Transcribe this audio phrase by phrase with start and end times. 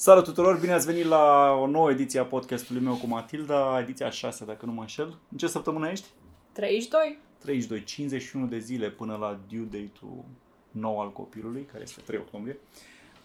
[0.00, 4.10] Salut tuturor, bine ați venit la o nouă ediție a podcastului meu cu Matilda, ediția
[4.10, 5.18] 6 dacă nu mă înșel.
[5.30, 6.06] În ce săptămână ești?
[6.52, 7.18] 32.
[7.38, 10.24] 32, 51 de zile până la due date-ul
[10.70, 12.58] nou al copilului, care este 3 octombrie.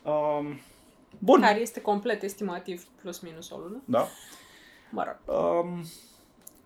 [0.04, 0.60] Um,
[1.20, 1.42] bun.
[1.42, 3.82] Care este complet estimativ plus minus o lună.
[3.86, 4.08] Da.
[4.92, 5.36] Mă rog.
[5.38, 5.84] Um,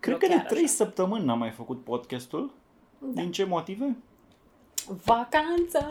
[0.00, 0.72] cred Nu că de chiar 3 așa.
[0.72, 2.54] săptămâni n-am mai făcut podcastul.
[2.98, 3.20] Da.
[3.22, 3.96] Din ce motive?
[5.04, 5.86] Vacanță!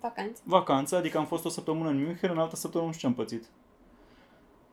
[0.00, 0.40] Vacanță.
[0.44, 3.24] Vacanță, adică am fost o săptămână în München, în altă săptămână nu știu ce am
[3.24, 3.44] pățit.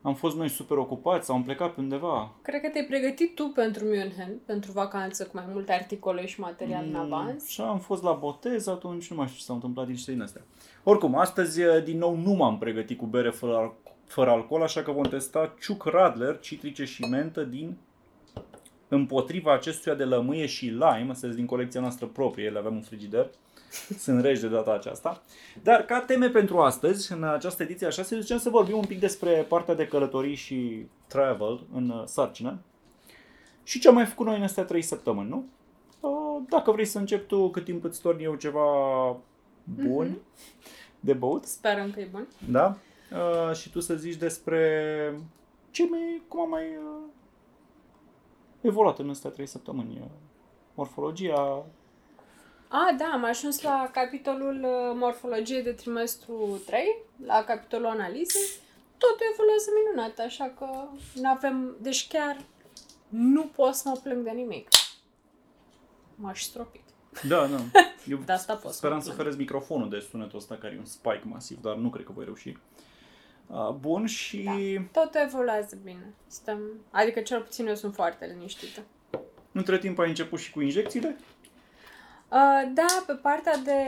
[0.02, 2.32] Am fost noi super ocupați sau am plecat pe undeva.
[2.42, 6.84] Cred că te-ai pregătit tu pentru München, pentru vacanță, cu mai multe articole și material
[6.84, 7.48] în Mm, avans.
[7.48, 10.42] Și am fost la botez atunci, nu mai știu ce s-a întâmplat din din astea.
[10.84, 13.74] Oricum, astăzi din nou nu m-am pregătit cu bere fără, al-
[14.06, 17.78] fără alcool, așa că vom testa Ciuc Radler, citrice și mentă din
[18.88, 22.82] împotriva acestuia de lămâie și lime, astea sunt din colecția noastră proprie, le avem în
[22.82, 23.30] frigider.
[23.98, 25.22] Sunt regi de data aceasta.
[25.64, 29.00] Dar ca teme pentru astăzi, în această ediție așa, se ziceam să vorbim un pic
[29.00, 32.58] despre partea de călătorii și travel în uh, sarcină.
[33.64, 35.46] Și ce am mai făcut noi în astea trei săptămâni, nu?
[36.00, 38.66] Uh, Dacă vrei să încep tu, cât timp îți torni eu ceva
[39.64, 40.20] bun Mhm.
[41.00, 42.28] de băut, Sperăm că e bun.
[42.50, 42.76] da?
[43.12, 45.14] Uh, și tu să zici despre
[45.72, 47.04] ce mai, cum am mai uh,
[48.62, 49.98] evoluat în astea trei săptămâni.
[50.02, 50.08] Uh,
[50.76, 51.66] Morfologia,
[52.76, 58.40] A, da, am ajuns la capitolul uh, morfologie de trimestru 3, la capitolul analize.
[58.98, 60.66] Totul evoluează minunat, așa că
[61.14, 61.76] nu avem...
[61.82, 62.38] Deci chiar
[63.10, 64.68] nu pot să mă plâng de nimic.
[66.16, 66.82] M-aș stropit.
[67.28, 67.58] Da, da.
[68.12, 69.22] Eu De asta pot să speram mă să plâng.
[69.22, 72.26] ferez microfonul de sunetul ăsta care e un spike masiv, dar nu cred că voi
[72.26, 72.58] reuși.
[73.48, 74.44] Uh, Bun și...
[74.44, 75.02] Da.
[75.02, 76.14] Tot evoluează bine.
[76.28, 76.60] Stăm...
[76.92, 78.82] Adică cel puțin eu sunt foarte liniștită.
[79.52, 81.18] Între timp ai început și cu injecțiile?
[82.34, 83.80] Uh, da, pe partea de...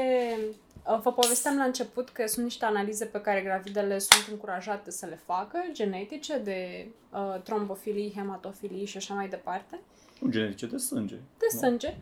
[0.92, 5.06] Uh, vă povesteam la început că sunt niște analize pe care gravidele sunt încurajate să
[5.06, 9.80] le facă, genetice, de uh, trombofilii, hematofilii și așa mai departe.
[10.20, 11.16] Nu genetice, de sânge.
[11.16, 11.60] De Nu?
[11.60, 11.96] sânge.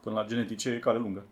[0.00, 1.26] Până la genetice e cale lungă.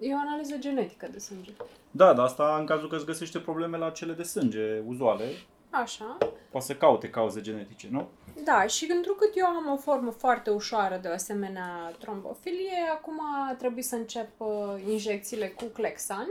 [0.00, 1.50] E o analiză genetică de sânge.
[1.90, 5.24] Da, dar asta în cazul că îți găsește probleme la cele de sânge uzuale,
[5.70, 6.18] Așa.
[6.50, 8.08] poate să caute cauze genetice, nu?
[8.44, 13.20] Da, și întrucât eu am o formă foarte ușoară de o asemenea trombofilie, acum
[13.58, 14.48] trebuie să încep uh,
[14.88, 16.26] injecțiile cu Clexan.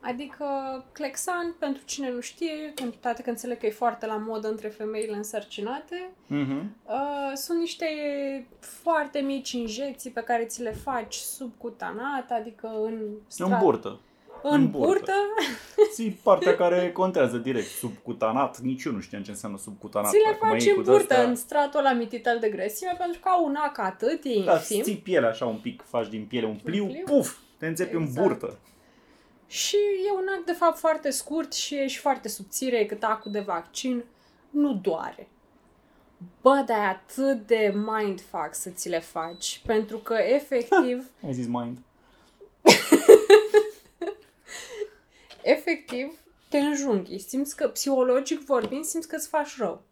[0.00, 0.44] Adică
[0.92, 4.68] Clexan, pentru cine nu știe, cu toate că înțeleg că e foarte la modă între
[4.68, 6.76] femeile însărcinate, Mhm.
[6.86, 7.86] uh, sunt niște
[8.60, 13.00] foarte mici injecții pe care ți le faci subcutanat, adică în
[13.38, 14.00] În burtă.
[14.42, 14.86] În, în în burtă.
[14.88, 15.12] burtă.
[15.94, 18.58] Ții partea care contează direct, subcutanat.
[18.60, 20.10] Nici eu nu știam ce înseamnă subcutanat.
[20.10, 22.48] Ți le Parcă mă faci iei în cu burtă, de-astea- în stratul ăla mititel de
[22.48, 24.82] grăsime, pentru că au un ac atât, e Da, infim.
[24.82, 27.04] ții pielea așa un pic, faci din piele un pliu, pliu.
[27.04, 28.26] puf, te înțepi în Exact.
[28.26, 28.58] burtă.
[29.46, 29.76] Și
[30.08, 33.40] e un act, de fapt, foarte scurt și e și foarte subțire, cât acul de
[33.40, 34.04] vaccin.
[34.50, 35.28] Nu doare.
[36.42, 41.46] Bă, dar e atât de mindfuck să ți le faci, pentru că, efectiv, Ai zis
[41.46, 41.78] mind.
[45.50, 47.18] Efectiv, te înjunghi.
[47.18, 49.82] Simți că, psihologic vorbind, simți că îți faci rău.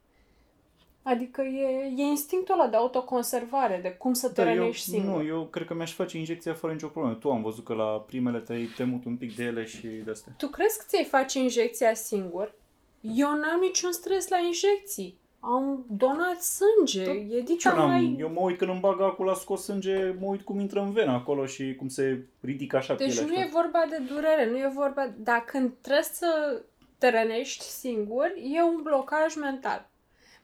[1.02, 5.22] Adică e, e instinctul ăla de autoconservare, de cum să te Da, eu, rănești singur.
[5.22, 7.16] nu, eu cred că mi-aș face injecția fără nicio problemă.
[7.16, 10.34] Tu am văzut că la primele te-ai temut un pic de ele și de astea.
[10.36, 12.54] Tu crezi că ți-ai face injecția singur?
[13.00, 15.18] Eu n-am niciun stres la injecții.
[15.48, 17.04] Am donat sânge.
[17.04, 18.16] Da, e Nici dita eu, n-am, mai...
[18.18, 20.92] eu mă uit când îmi bag acolo la scos sânge, mă uit cum intră în
[20.92, 23.26] venă acolo și cum se ridică așa Deci pielea.
[23.26, 23.50] nu e așa.
[23.52, 25.12] vorba de durere, nu e vorba...
[25.16, 26.60] Dar când trebuie să
[26.98, 29.88] te rănești singur, e un blocaj mental.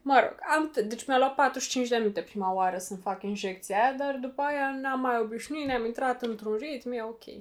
[0.02, 3.76] Mă rog, am t- deci mi-a luat 45 de minute prima oară să-mi fac injecția
[3.82, 7.22] aia, dar după aia n-am mai obișnuit, ne-am intrat într-un ritm, e ok.
[7.24, 7.34] Și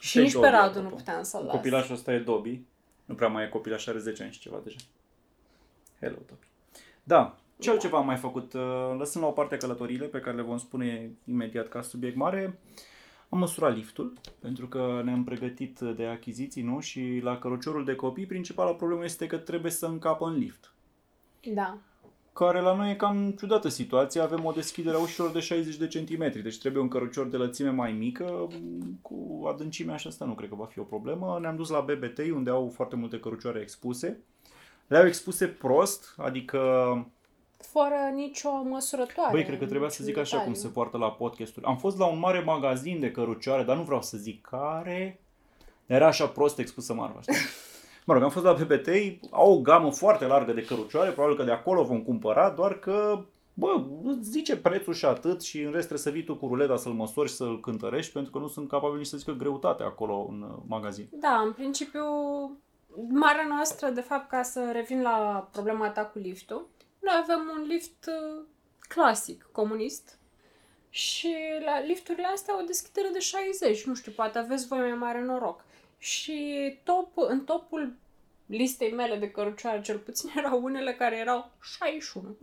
[0.00, 0.94] Și nici pe Dobby, Radu nu apropo.
[0.96, 1.54] puteam să-l las.
[1.54, 2.60] Copilașul ăsta e Dobby.
[3.04, 4.76] Nu prea mai e copilaș, are 10 ani și ceva deja.
[6.00, 6.46] Hello, Dobby.
[7.04, 7.72] Da, ce Da.
[7.72, 8.52] altceva am mai făcut?
[8.52, 12.58] Uh, Lăsând la o parte călătoriile pe care le vom spune imediat ca subiect mare,
[13.28, 16.80] am măsurat liftul, pentru că ne-am pregătit de achiziții, nu?
[16.80, 20.72] Și la căruciorul de copii, principala problemă este că trebuie să încapă în lift.
[21.54, 21.78] Da.
[22.32, 25.86] Care la noi e cam ciudată situația, avem o deschidere a ușilor de 60 de
[25.86, 28.48] centimetri, deci trebuie un cărucior de lățime mai mică,
[29.02, 31.38] cu adâncimea așa asta nu cred că va fi o problemă.
[31.40, 34.20] Ne-am dus la BBT unde au foarte multe cărucioare expuse.
[34.86, 36.60] Le-au expuse prost, adică,
[37.58, 39.32] Fără nicio măsurătoare.
[39.32, 41.66] băi, cred că trebuia să zic așa cum se poartă la podcasturi.
[41.66, 45.20] Am fost la un mare magazin de cărucioare, dar nu vreau să zic care.
[45.86, 47.34] Era așa prost expusă marfa, știi?
[48.06, 48.88] Mă rog, am fost la PPT,
[49.30, 53.24] au o gamă foarte largă de cărucioare, probabil că de acolo vom cumpăra, doar că,
[53.54, 56.76] bă, îți zice prețul și atât și în rest trebuie să vii tu cu ruleta
[56.76, 60.26] să-l măsori și să-l cântărești, pentru că nu sunt capabili nici să zică greutatea acolo
[60.30, 61.08] în uh, magazin.
[61.12, 62.02] Da, în principiu
[63.08, 66.68] marea noastră, de fapt, ca să revin la problema ta cu liftul,
[67.00, 68.44] noi avem un lift uh,
[68.88, 70.18] clasic, comunist,
[70.94, 75.20] și la lifturile astea o deschidere de 60, nu știu, poate aveți voi mai mare
[75.20, 75.64] noroc.
[75.98, 77.96] Și top, în topul
[78.46, 82.36] listei mele de cărucioare, cel puțin, erau unele care erau 61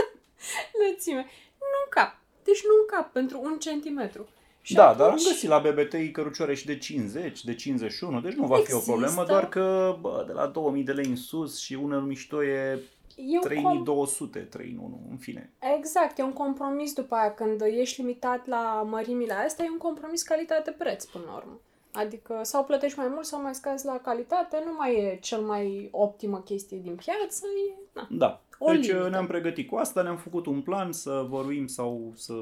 [0.88, 1.20] lățime.
[1.58, 2.18] Nu în cap.
[2.44, 4.28] Deci nu în cap, pentru un centimetru.
[4.66, 4.98] Și da, atunci...
[4.98, 8.60] dar am găsit la BBTI cărucioare și de 50, de 51, deci nu va fi
[8.60, 8.90] o Există.
[8.90, 12.78] problemă, doar că bă, de la 2000 de lei în sus și unul mișto e
[13.16, 15.50] E un com- 3200, 31, în fine.
[15.78, 17.34] Exact, e un compromis după aia.
[17.34, 21.60] Când ești limitat la mărimile astea, e un compromis calitate-preț până la urmă.
[21.92, 25.88] Adică sau plătești mai mult sau mai scazi la calitate, nu mai e cel mai
[25.92, 27.74] optimă chestie din piață, e...
[27.92, 28.08] Na.
[28.10, 28.40] Da.
[28.58, 29.08] O deci limită.
[29.08, 32.32] ne-am pregătit cu asta, ne-am făcut un plan să vorbim sau să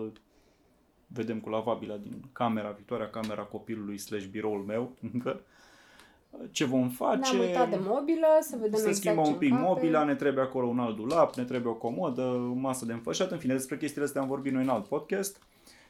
[1.15, 5.41] vedem cu lavabila din camera, viitoarea camera copilului slash biroul meu încă.
[6.51, 7.33] Ce vom face?
[7.37, 9.69] Ne-am uitat de mobilă, să vedem Se exact schimbă ce un pic încape.
[9.69, 13.31] mobila, ne trebuie acolo un alt dulap, ne trebuie o comodă, o masă de înfășat,
[13.31, 15.43] în fine, despre chestiile astea am vorbit noi în alt podcast.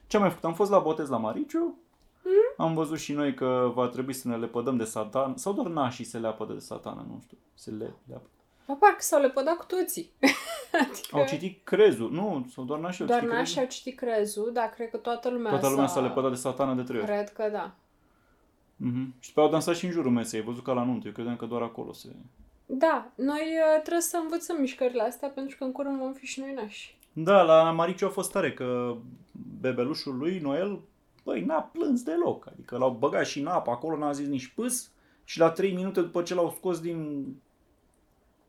[0.07, 0.45] Ce am mai făcut?
[0.45, 1.79] Am fost la botez la Mariciu,
[2.27, 2.63] Mhm.
[2.67, 6.05] am văzut și noi că va trebui să ne lepădăm de satan, sau doar nașii
[6.05, 8.27] se leapă de satană, nu știu, se le leapă.
[8.67, 10.11] Bă, parcă s-au lepădat cu toții.
[10.81, 13.63] adică Au citit crezul, nu, sau doar nașii au doar citit nașii crezul.
[13.63, 15.93] au citit crezul, dar cred că toată lumea Toată lumea s-a...
[15.95, 17.07] s-a lepădat de satană de trei ori.
[17.07, 17.75] Cred că da.
[18.77, 19.15] Mhm.
[19.21, 21.37] Și pe au dansat și în jurul mesei, ai văzut ca la nuntă, eu credeam
[21.37, 22.09] că doar acolo se...
[22.67, 26.41] Da, noi uh, trebuie să învățăm mișcările astea pentru că în curând vom fi și
[26.41, 26.97] noi nași.
[27.13, 28.97] Da, la Mariciu a fost tare că
[29.61, 30.81] bebelușul lui, Noel,
[31.25, 32.47] băi, n-a plâns deloc.
[32.53, 34.91] Adică l-au băgat și în apă, acolo n-a zis nici pâs
[35.25, 37.27] și la 3 minute după ce l-au scos din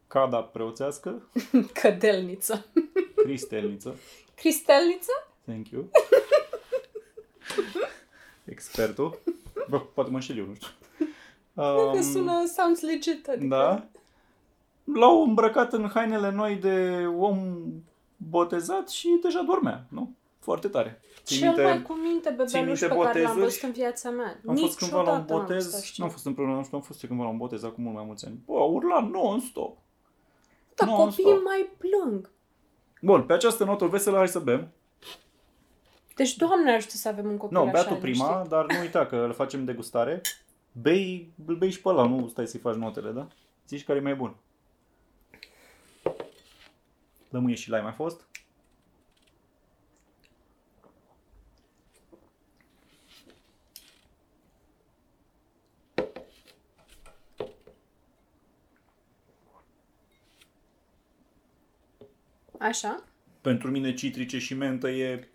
[0.07, 1.30] cada preoțească,
[1.81, 2.66] Cădelniță.
[3.16, 3.96] Cristelniță,
[4.36, 5.12] Cristelniță?
[5.46, 5.90] thank you,
[8.46, 9.19] expertul,
[9.69, 10.68] bă, poate mă înșel eu, nu știu.
[11.54, 13.28] Um, că Um, sună, sounds legit.
[13.28, 13.46] Adică...
[13.56, 13.86] Da.
[14.94, 17.58] L-au îmbrăcat în hainele noi de om
[18.18, 20.12] botezat și deja dormea, nu?
[20.40, 21.01] Foarte tare.
[21.24, 23.40] Ții Cel minte- mai cu minte ții bebeluș minte pe care l-am botezuri?
[23.40, 24.40] văzut în viața mea.
[24.48, 26.04] Am fost cândva la un Niciodată n-am botez, să știu.
[26.04, 27.96] nu am fost împreună, nu știu, am fost eu cândva la un botez acum mult
[27.96, 28.40] mai mulți ani.
[28.46, 29.78] Bă, a urlat non-stop.
[30.75, 31.25] Dar non-stop.
[31.25, 32.30] copiii mai plâng.
[33.01, 34.68] Bun, pe această notă veselă hai să bem.
[36.16, 38.50] Deci, Doamne ajută să avem un copil Nu, așa bea tu prima, liniștit.
[38.51, 40.22] dar nu uita că le facem degustare.
[40.72, 43.27] Bei, îl bei și pe ăla, nu stai să-i faci notele, da?
[43.68, 44.36] Zici care e mai bun.
[47.30, 48.27] Lămâie și lai mai fost?
[62.60, 63.04] Așa?
[63.42, 65.28] Pentru mine citrice și mentă e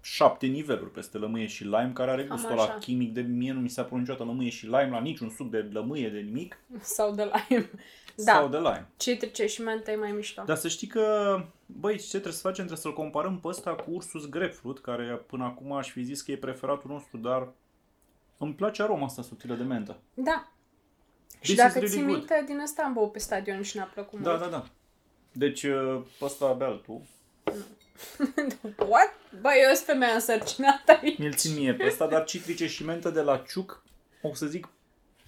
[0.00, 2.62] șapte niveluri peste lămâie și lime, care are Cam gustul așa.
[2.70, 5.50] ăla chimic de mie nu mi s-a părut niciodată lămâie și lime la niciun suc
[5.50, 7.70] de lămâie de nimic Sau de lime.
[8.16, 8.88] Da, sau de lime.
[8.96, 10.42] citrice și mentă e mai mișto.
[10.46, 11.36] Dar să știi că,
[11.66, 12.54] băi, ce trebuie să facem?
[12.66, 16.30] Trebuie să-l comparăm pe ăsta cu Ursus Grapefruit, care până acum aș fi zis că
[16.30, 17.48] e preferatul nostru, dar
[18.38, 19.96] îmi place aroma asta subtilă de mentă.
[20.14, 20.50] Da.
[21.40, 22.16] This Și dacă is really ții good.
[22.16, 24.42] minte, din asta am băut pe stadion și ne-a plăcut Da, mult.
[24.42, 24.66] da, da.
[25.38, 27.06] Deci, uh, ăsta bea tu.
[28.90, 29.14] What?
[29.40, 31.18] Bă, eu sunt femeia însărcinată aici.
[31.18, 33.82] Mi-l țin mie pe ăsta, dar citrice și mentă de la Ciuc,
[34.22, 34.68] o să zic,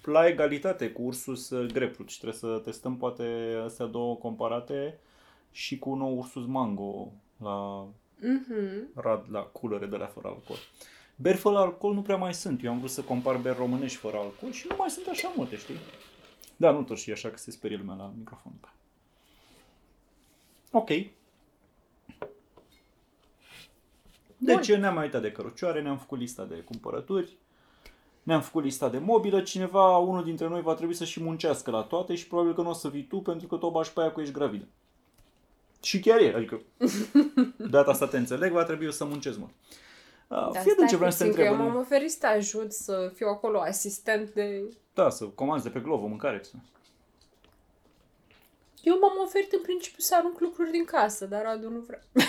[0.03, 3.23] la egalitate cu Ursus uh, Grapefruit și trebuie să testăm poate
[3.65, 4.99] astea două comparate
[5.51, 7.11] și cu un nou Ursus Mango
[7.43, 7.87] la
[8.21, 8.87] Mhm.
[8.95, 10.57] rad la culere de la fără alcool.
[11.15, 12.63] Beri fără alcool nu prea mai sunt.
[12.63, 15.55] Eu am vrut să compar beri românești fără alcool și nu mai sunt așa multe,
[15.57, 15.75] știi?
[16.55, 18.51] Da, nu tot și așa că se sperie lumea la microfon.
[20.71, 20.89] Ok.
[24.37, 27.37] Deci ne-am mai uitat de cărucioare, ne-am făcut lista de cumpărături,
[28.23, 31.81] ne-am făcut lista de mobilă, cineva, unul dintre noi va trebui să și muncească la
[31.81, 34.01] toate și probabil că nu o să vii tu pentru că tu o bași pe
[34.01, 34.67] aia cu ești gravidă.
[35.81, 36.61] Și chiar e, adică
[37.75, 39.51] data asta te înțeleg, va trebui eu să muncesc mult.
[40.27, 41.65] Uh, Da, fii atent stai ce vreau să te puțin, că întreb.
[41.65, 44.73] Eu m-am oferit să te ajut să fiu acolo asistent de...
[44.93, 46.41] Da, să comanzi de pe Glovo mâncare.
[48.83, 52.01] Eu m-am oferit în principiu să arunc lucruri din casă, dar Radu nu vrea.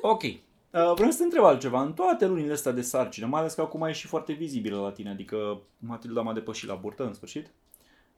[0.00, 0.22] Ok.
[0.22, 0.38] Uh,
[0.70, 1.82] vreau să te întreb altceva.
[1.82, 4.92] În toate lunile astea de sarcină, mai ales că acum e și foarte vizibilă la
[4.92, 7.50] tine, adică Matilda m-a depășit la burtă în sfârșit.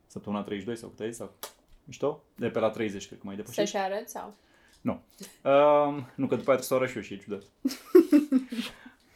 [0.07, 1.11] Săptămâna 32 sau cât e?
[1.11, 1.33] Sau...
[1.85, 2.23] Mișto?
[2.35, 3.59] De pe la 30 cred că m-ai depășit.
[3.59, 4.35] Să-și arăt sau?
[4.81, 5.01] Nu.
[5.51, 7.43] Um, nu, că după aia trebuie să o arăt și eu și e ciudat.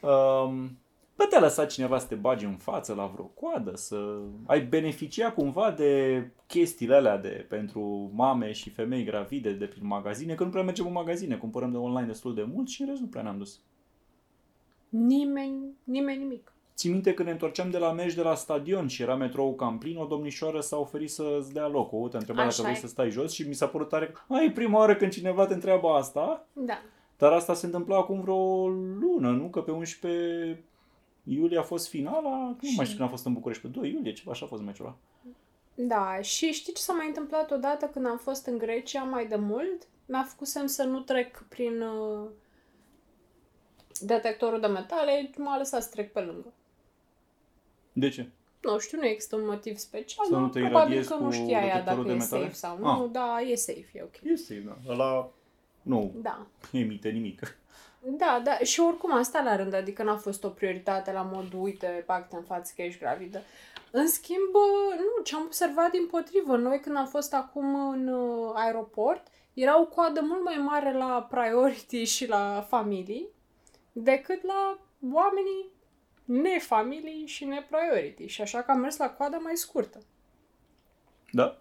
[0.47, 0.79] um,
[1.23, 5.33] bă, te-a lăsat cineva să te bagi în față la vreo coadă, să ai beneficia
[5.33, 10.51] cumva de chestiile alea de, pentru mame și femei gravide de prin magazine, că nu
[10.51, 13.23] prea mergem în magazine, cumpărăm de online destul de mult și în rest nu prea
[13.23, 13.61] ne-am dus.
[14.89, 16.53] Nimeni, nimeni nimic.
[16.75, 19.79] Ți minte când ne întorceam de la meci de la stadion și era metrou cam
[19.79, 21.93] plin, o domnișoară s-a oferit să-ți dea loc.
[21.93, 22.79] O te întreba dacă Așa vrei e.
[22.79, 24.13] să stai jos și mi s-a părut tare.
[24.29, 26.83] Ai, prima oară când cineva te întreabă asta, Da.
[27.17, 29.49] dar asta se întâmpla acum vreo lună, nu?
[29.49, 30.65] Că pe 11
[31.25, 34.13] iulie a fost finala, nu mai știu când a fost în București, pe 2 iulie,
[34.13, 34.97] ceva așa a fost meciul ăla.
[35.75, 39.37] Da, și știi ce s-a mai întâmplat odată când am fost în Grecia mai de
[39.37, 39.87] mult?
[40.07, 42.29] Mi-a făcut semn să nu trec prin uh,
[44.01, 46.53] detectorul de metale, m-a lăsat să trec pe lângă.
[47.93, 48.29] De ce?
[48.61, 51.25] Nu știu, nu există un motiv special, Să nu dar te probabil iradiezi că nu
[51.25, 52.43] cu știa ea detectorul dacă de e metale?
[52.43, 52.99] safe sau Ah.
[52.99, 53.09] nu.
[53.09, 54.15] Da, e safe, e ok.
[54.23, 54.79] Este, da.
[54.93, 55.31] Ăla
[55.83, 56.47] nu Da.
[56.73, 57.59] emite nimic.
[58.05, 62.03] Da, da, și oricum asta la rând, adică n-a fost o prioritate la mod, uite,
[62.07, 63.43] pacte în față că ești gravidă.
[63.91, 64.59] În schimb, bă,
[64.97, 69.81] nu, ce am observat din potrivă, noi când am fost acum în uh, aeroport, era
[69.81, 73.29] o coadă mult mai mare la priority și la familii
[73.93, 74.79] decât la
[75.13, 75.71] oamenii
[76.25, 78.27] nefamilii și nepriority.
[78.27, 80.03] Și așa că am mers la coada mai scurtă.
[81.31, 81.61] Da?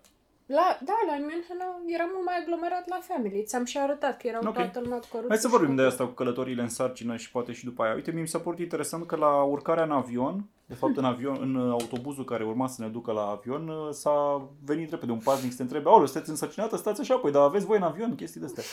[0.57, 3.43] La, da, la München era mult mai aglomerat la family.
[3.43, 4.53] Ți-am și arătat că erau Ok.
[4.53, 7.15] toată lumea cu căruță Hai să și vorbim de cu- asta cu călătoriile în sarcină
[7.15, 7.93] și poate și după aia.
[7.93, 11.37] Uite, mie mi s-a părut interesant că la urcarea în avion, de fapt în avion,
[11.41, 15.57] în autobuzul care urma să ne ducă la avion, s-a venit repede un paznic să
[15.57, 16.75] te întrebe, aoleu, sunteți însărcinată?
[16.77, 18.63] Stați așa, păi, dar aveți voi în avion chestii de astea.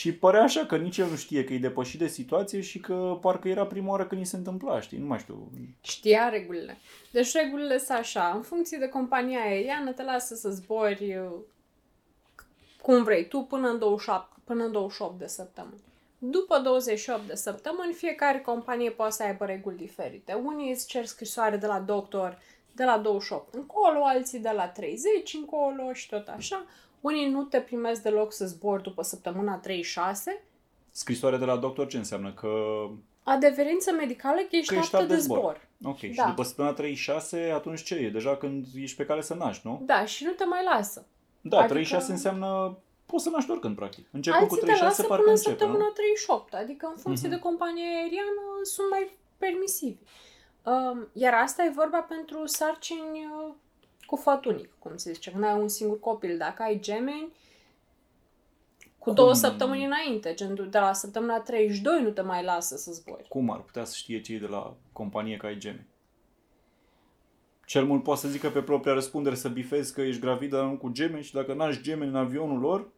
[0.00, 3.18] Și părea așa că nici el nu știe că e depășit de situație și că
[3.20, 4.98] parcă era prima oară când i se întâmpla, știi?
[4.98, 5.50] Nu mai știu.
[5.80, 6.76] Știa regulile.
[7.10, 11.30] Deci regulile sunt așa, în funcție de compania aeriană te lasă să zbori uh,
[12.82, 15.82] cum vrei tu până în 27, până în 28 de săptămâni.
[16.18, 20.32] După 28 de săptămâni, fiecare companie poate să aibă reguli diferite.
[20.32, 22.38] Unii îți cer scrisoare de la doctor
[22.72, 26.66] de la 28 încolo, alții de la 30 încolo și tot așa.
[27.00, 30.42] Unii nu te primesc deloc să zbori după săptămâna 36.
[30.90, 32.32] Scrisoarea de la doctor ce înseamnă?
[32.32, 32.48] Că,
[33.22, 35.68] Adeverință medicală că ești că ești aptă apt de zbor.
[35.84, 36.24] Ok, și Da.
[36.26, 38.10] după săptămâna 36, atunci ce e?
[38.10, 39.82] Deja când ești pe cale să naști, nu?
[39.84, 41.06] Da, și nu te mai lasă.
[41.40, 44.06] Da, Adică- 36 înseamnă poți să naști oricând, practic.
[44.12, 45.90] Începând cu Alții te 36, lasă parcă până în începe, săptămâna nu?
[45.90, 47.36] 38, adică în funcție Mhm.
[47.36, 49.98] de compania aeriană sunt mai permisivi.
[50.62, 53.54] Um, iar asta e vorba pentru sarcini uh,
[54.10, 56.38] cu făt unic, cum se zice, când ai un singur copil.
[56.38, 57.32] Dacă ai gemeni,
[58.98, 59.14] cu Cum?
[59.14, 63.28] două săptămâni înainte, gen de la săptămâna 32 nu te mai lasă să zbori.
[63.28, 65.86] Cum ar putea să știe cei de la companie că ai geme?
[67.66, 70.76] Cel mult poate să zică pe propria răspundere să bifezi că ești gravidă dar nu
[70.76, 72.88] cu gemeni și dacă n-ai gemeni în avionul lor,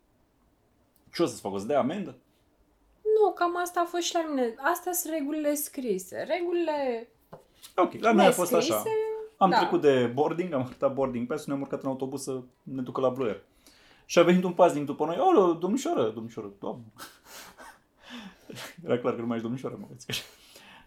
[1.13, 1.55] ce o să-ți facă?
[1.55, 2.17] O să dea amendă?
[3.03, 4.55] Nu, cam asta a fost și la mine.
[4.59, 6.27] Astea sunt regulile scrise.
[6.29, 7.09] Regulile
[7.77, 8.83] Ok, la noi a fost așa.
[9.43, 9.57] Nescrise, Am da.
[9.57, 13.09] trecut de boarding, am arătat boarding pass ne-am urcat în autobuz să ne ducă la
[13.09, 13.43] Blue Air.
[14.07, 15.17] Și a venit un paznic după noi.
[15.19, 16.83] Oh, domnișoară, domnișoară, doamnă.
[18.85, 20.07] Era clar că nu mai ești domnișoară, mă vezi.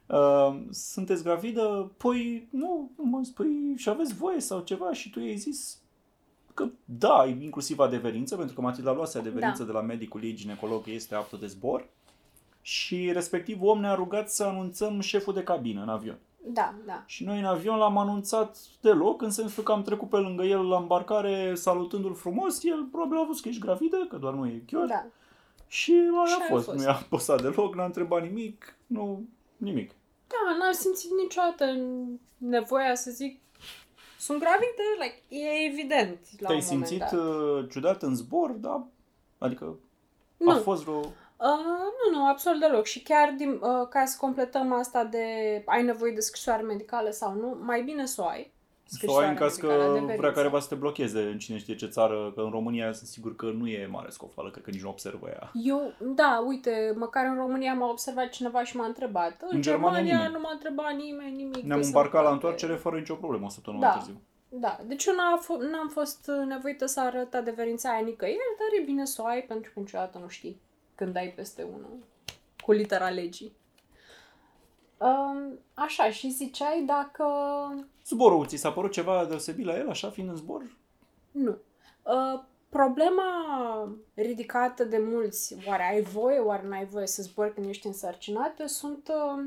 [0.07, 1.91] Uh, sunteți gravidă?
[1.97, 5.79] Păi, nu, nu mă păi și aveți voie sau ceva și tu i-ai zis
[6.53, 9.65] că da, inclusiv adeverință, pentru că Matilda luase adeverință Da.
[9.65, 11.87] de la medicul ei ginecolog că este aptă de zbor
[12.61, 16.17] și respectiv om ne-a rugat să anunțăm șeful de cabină în avion.
[16.47, 17.03] Da, da.
[17.05, 20.67] Și noi în avion l-am anunțat deloc, în sensul că am trecut pe lângă el
[20.67, 22.63] la embarcare salutându-l frumos.
[22.63, 24.85] El probabil a văzut că ești gravidă, că doar nu e chiar.
[24.85, 25.05] da.
[25.67, 26.65] Și aia Și a aia a fost.
[26.65, 26.77] fost.
[26.77, 29.23] Nu i-a posat deloc, n-a întrebat nimic, nu,
[29.57, 29.91] nimic.
[30.27, 31.65] Da, n-am simțit niciodată
[32.37, 33.39] nevoia să zic
[34.19, 37.13] sunt gravidă, like, e evident la Te-ai un moment simțit dat.
[37.13, 38.87] uh, ciudat în zbor, da?
[39.37, 39.75] Adică
[40.37, 41.13] Nu, a fost vreo...
[41.37, 41.47] uh,
[42.11, 42.85] nu, nu, absolut deloc.
[42.85, 45.25] Și chiar din, uh, ca să completăm asta de
[45.65, 48.53] ai nevoie de scrisoare medicală sau nu, mai bine să o ai.
[48.87, 50.31] Sau ai în caz că medicală, vrea adeverință.
[50.31, 53.45] careva să te blocheze în cine știe ce țară, că în România sunt sigur că
[53.45, 55.51] nu e mare scofală, cred că nici nu observă ea.
[55.53, 59.41] Eu, da, uite, măcar în România m-a observat cineva și m-a întrebat.
[59.41, 60.33] În, În Germania Germania, nimeni.
[60.33, 61.63] nu m-a întrebat nimeni nimic.
[61.63, 62.33] Ne-am de îmbarcat la sănătate.
[62.33, 63.87] întoarcere fără nicio problemă o săptămână Da.
[63.89, 64.21] mai târziu.
[64.49, 68.79] Da, deci eu n-am, f- n-am fost uh, nevoită să arăt adeverința aia nicăieri, dar
[68.81, 70.61] e bine să o ai pentru că niciodată nu știi
[70.95, 71.97] când ai peste unul
[72.63, 73.55] cu litera legii.
[74.97, 77.25] Um, așa, și ziceai dacă...
[78.05, 80.77] Zborul, ți s-a părut ceva deosebit la el, așa, fiind în zbor?
[81.31, 81.57] Nu.
[82.03, 83.23] Uh, problema
[84.13, 89.07] ridicată de mulți, oare ai voie, oare n-ai voie să zbori când ești însărcinată, sunt
[89.07, 89.45] uh,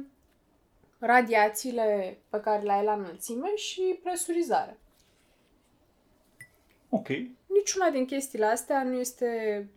[0.98, 4.78] radiațiile pe care le ai la înălțime și presurizarea.
[6.88, 7.08] Ok.
[7.46, 9.68] Niciuna din chestiile astea nu este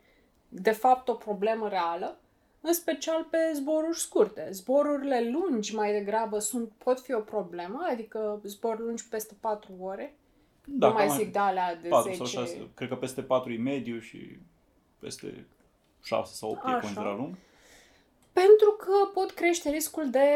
[0.53, 2.17] de fapt o problemă reală,
[2.61, 4.47] în special pe zboruri scurte.
[4.51, 10.15] Zborurile lungi mai degrabă sunt, pot fi o problemă, adică zboruri lungi peste 4 ore.
[10.65, 12.23] Da, nu mai cam zic de alea de 4 10.
[12.23, 14.37] sau 6, cred că peste 4 e mediu și
[14.99, 15.45] peste
[16.03, 16.79] 6 sau 8 e Așa.
[16.79, 17.35] considerat lung.
[18.33, 20.27] Pentru că pot crește riscul de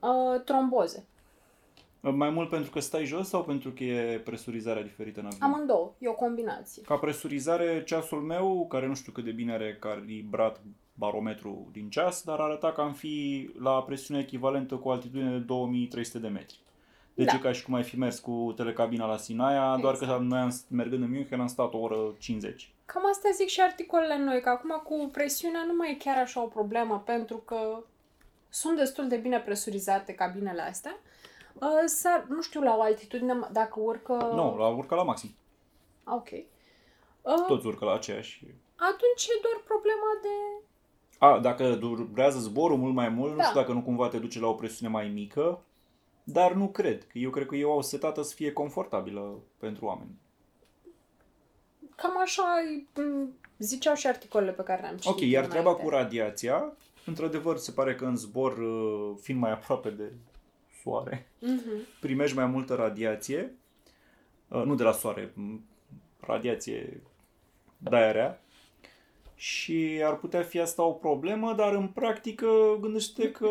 [0.00, 1.04] uh, tromboze.
[2.00, 5.52] Mai mult pentru că stai jos sau pentru că e presurizarea diferită în avion?
[5.52, 6.82] Amândouă, e o combinație.
[6.82, 10.60] Ca presurizare, ceasul meu, care nu știu cât de bine are calibrat
[10.94, 16.18] barometru din ceas, dar arăta că am fi la presiune echivalentă cu altitudine de 2300
[16.18, 16.58] de metri.
[17.14, 17.34] Deci Da.
[17.34, 20.22] e ca și cum ai fi mers cu telecabina la Sinaia, doar că Exact.
[20.22, 22.72] noi am, mergând în München am stat o oră 50.
[22.84, 26.42] Cam asta zic și articolele noi, că acum cu presiunea nu mai e chiar așa
[26.42, 27.82] o problemă, pentru că
[28.48, 30.96] sunt destul de bine presurizate cabinele astea.
[31.54, 34.12] Uh, Să, nu știu la o altitudine, dacă urcă...
[34.34, 35.30] Nu, la urcă la maxim.
[36.04, 36.28] Ah, Ok.
[37.22, 38.44] Uh, Toți urcă la aceeași.
[38.76, 40.64] Atunci e doar problema de...
[41.18, 43.42] A, dacă durează zborul mult mai mult, nu Da.
[43.44, 45.60] știu dacă nu cumva te duce la o presiune mai mică,
[46.24, 47.06] dar nu cred.
[47.12, 50.10] Eu cred că eu au setată să fie confortabilă pentru oameni.
[51.94, 52.42] Cam așa
[52.94, 53.28] m,
[53.58, 55.10] ziceau și articolele pe care le-am citit.
[55.10, 55.82] Ok, iar treaba înainte.
[55.82, 56.72] cu radiația,
[57.06, 60.12] într-adevăr, se pare că în zbor, uh, fiind mai aproape de
[60.82, 61.86] soare, Mhm.
[62.00, 63.54] primești mai multă radiație,
[64.48, 65.60] uh, nu de la soare, m,
[66.20, 67.02] radiație
[67.78, 68.40] de aia rea,
[69.34, 72.46] și ar putea fi asta o problemă, dar în practică
[72.80, 73.48] gândește că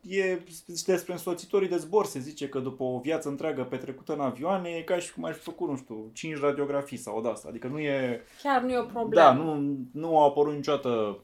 [0.00, 0.38] e
[0.86, 4.82] despre însoțitorii de zbor, se zice că după o viață întreagă petrecută în avioane, e
[4.82, 7.78] ca și cum ai fi făcut, nu știu, 5 radiografii sau de asta, adică nu
[7.78, 8.20] e...
[8.42, 9.14] Chiar nu e o problemă.
[9.14, 11.18] Da, nu, nu au apărut niciodată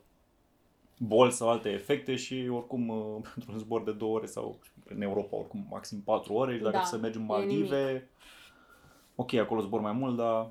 [0.98, 5.02] boli sau alte efecte și oricum uh, pentru un zbor de două ore sau în
[5.02, 8.08] Europa oricum maxim patru ore, dacă Da, să mergi în e Maldive,
[9.14, 10.50] ok, acolo zbor mai mult, dar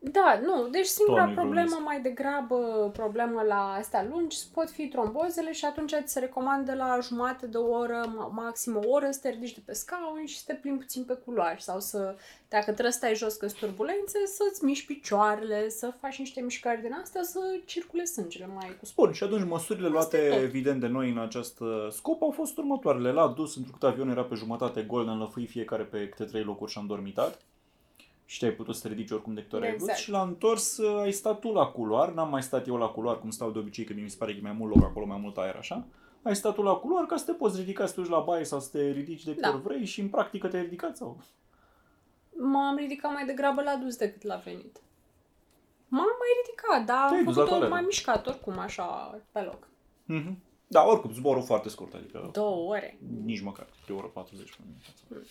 [0.00, 0.68] Da, nu.
[0.68, 1.84] Deci singura Doamne, problemă, glumesc.
[1.86, 6.98] mai degrabă problemă la astea lungi, pot fi trombozele și atunci ți se recomandă la
[7.02, 10.42] jumătate de oră, ma- maxim o oră, să te ridici de pe scaun și să
[10.46, 12.14] te plimbi puțin pe culoare sau să,
[12.48, 16.80] dacă trebuie să stai jos că sunt turbulențe, să-ți miști picioarele, să faci niște mișcări
[16.82, 19.04] din astea, să circule sângele mai cu spor.
[19.06, 20.44] Bun, și atunci măsurile Asta e luate tot.
[20.48, 23.12] evident de noi în acest uh, scop au fost următoarele.
[23.12, 26.70] La dus, întrucât avionul era pe jumătate gol, ne înlăfui fiecare pe câte trei locuri
[26.70, 27.38] și am dormitat.
[28.30, 29.82] Și te-ai putut să te ridici oricum de câte ori ai vrut.
[29.82, 29.98] Exact.
[30.04, 33.18] Și la întors uh, ai stat tu la culoar, n-am mai stat eu la culoar
[33.18, 35.18] cum stau de obicei, că mi se pare că e mai mult loc acolo, mai
[35.18, 35.84] mult aer așa.
[36.22, 38.44] Ai stat tu la culoar ca să te poți ridica să te duci la baie
[38.44, 39.52] sau să te ridici de câte Da.
[39.54, 41.20] ori vrei și în practică te-ai ridicat sau...
[42.36, 44.80] M-am ridicat mai degrabă la dus decât la venit.
[45.88, 47.74] M-am mai ridicat, dar Te-ai am dus la făcut-o, toaletă.
[47.74, 49.68] m-am mișcat oricum așa pe loc.
[50.12, 50.34] Mm-hmm.
[50.66, 52.98] Da, oricum, zborul foarte scurt, adică Două ore.
[53.24, 55.24] Nici măcar, de o oră 40 de minute.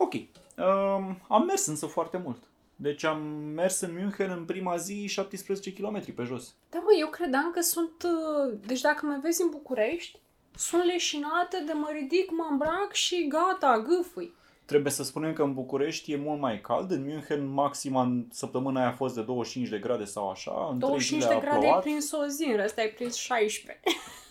[0.00, 0.14] Ok.
[0.14, 2.42] Um, am mers însă foarte mult.
[2.76, 3.20] Deci am
[3.54, 6.54] mers în München în prima zi 17 km pe jos.
[6.70, 8.02] Da, mă, eu credeam că sunt...
[8.04, 10.18] uh, Deci dacă mă vezi în București,
[10.56, 14.32] sunt leșinată de mă ridic, mă îmbrac și gata, gâfâi.
[14.64, 16.90] Trebuie să spunem că în București e mult mai cald.
[16.90, 20.68] În München maxima în săptămâna aia a fost de 25 de grade sau așa.
[20.72, 21.82] În 25 trei de zile a grade ai plouat.
[21.82, 23.80] prins o zi, în rest ai prins 16.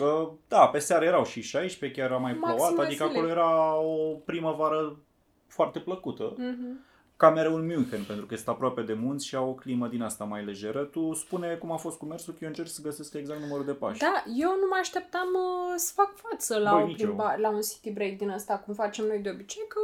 [0.00, 2.86] Uh, Da, pe seară erau și 16, chiar a mai Maxime plouat.
[2.86, 3.18] Adică zile.
[3.18, 4.98] acolo era o primăvară
[5.46, 6.34] foarte plăcută.
[6.36, 6.84] Mhm.
[7.16, 10.02] Ca mereu în München, pentru că este aproape de munți și au o climă din
[10.02, 10.82] asta mai lejeră.
[10.82, 13.72] Tu spune cum a fost cu mersul, că eu încerc să găsesc exact numărul de
[13.72, 14.00] pași.
[14.00, 17.48] Da, eu nu mă așteptam uh, să fac față la, Băi, o nici plimba, la
[17.48, 19.80] un city break din ăsta, cum facem noi de obicei, că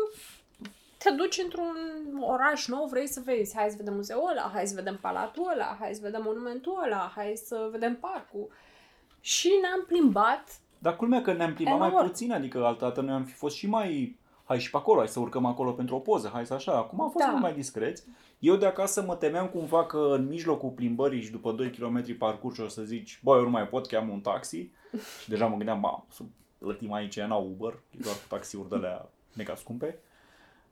[0.99, 1.77] te duci într-un
[2.21, 5.77] oraș nou, vrei să vezi, hai să vedem muzeul ăla, hai să vedem palatul ăla,
[5.81, 8.49] hai să vedem monumentul ăla, hai să vedem parcul.
[9.25, 12.07] Și ne-am plimbat Dar culmea că ne-am plimbat mai Enorm.
[12.07, 14.17] puțin, adică altă dată noi am fi fost și mai...
[14.45, 16.73] Hai și pe acolo, hai să urcăm acolo pentru o poză, hai să așa.
[16.73, 17.31] Acum am fost Da.
[17.31, 18.05] mult mai discreți.
[18.39, 22.59] Eu de acasă mă temeam cumva că în mijlocul plimbării și după 2 km parcurs
[22.59, 24.71] o să zici, bă, eu nu mai pot, cheam un taxi.
[25.23, 26.23] Și deja mă gândeam, ba, să
[26.59, 29.99] plătim aici, n-au Uber, e doar cu taxiuri de alea mega scumpe.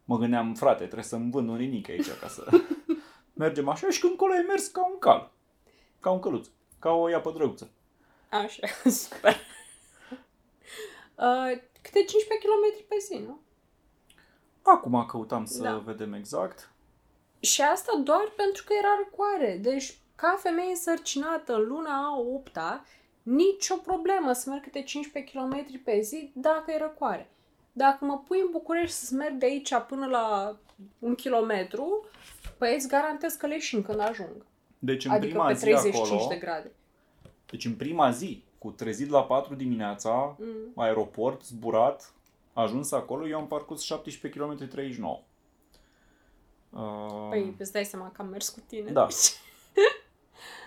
[0.05, 2.47] Mă gândeam, frate, trebuie să-mi vând un rinic aici ca să
[3.33, 5.31] mergem așa și când colo ai mers ca un cal,
[6.01, 6.47] ca un căluț,
[6.79, 7.71] ca o iapă drăguță.
[8.31, 8.66] Așa,
[9.05, 9.37] super.
[11.14, 13.40] Uh, câte 15 km pe zi, nu?
[14.62, 15.77] Acum căutam să Da.
[15.79, 16.71] vedem exact.
[17.40, 19.57] Și asta doar pentru că era răcoare.
[19.57, 22.57] Deci, ca femeie însărcinată în luna a 8
[23.23, 27.31] nicio problemă să merg câte 15 km pe zi dacă e răcoare.
[27.73, 30.57] Dacă mă pui în București să merg de aici până la
[30.99, 32.07] un kilometru,
[32.59, 34.45] păi îți garantez că leșin când ajung.
[34.79, 36.73] Deci în adică prima pe zi 35 acolo, de grade.
[37.51, 40.47] Deci în prima zi, cu trezit la 4 dimineața, Mm.
[40.83, 42.15] aeroport, zburat,
[42.53, 45.21] ajuns acolo, eu am parcurs 17 km 39.
[46.71, 48.91] Uh, Păi îți dai seama că am mers cu tine.
[48.91, 49.07] Da.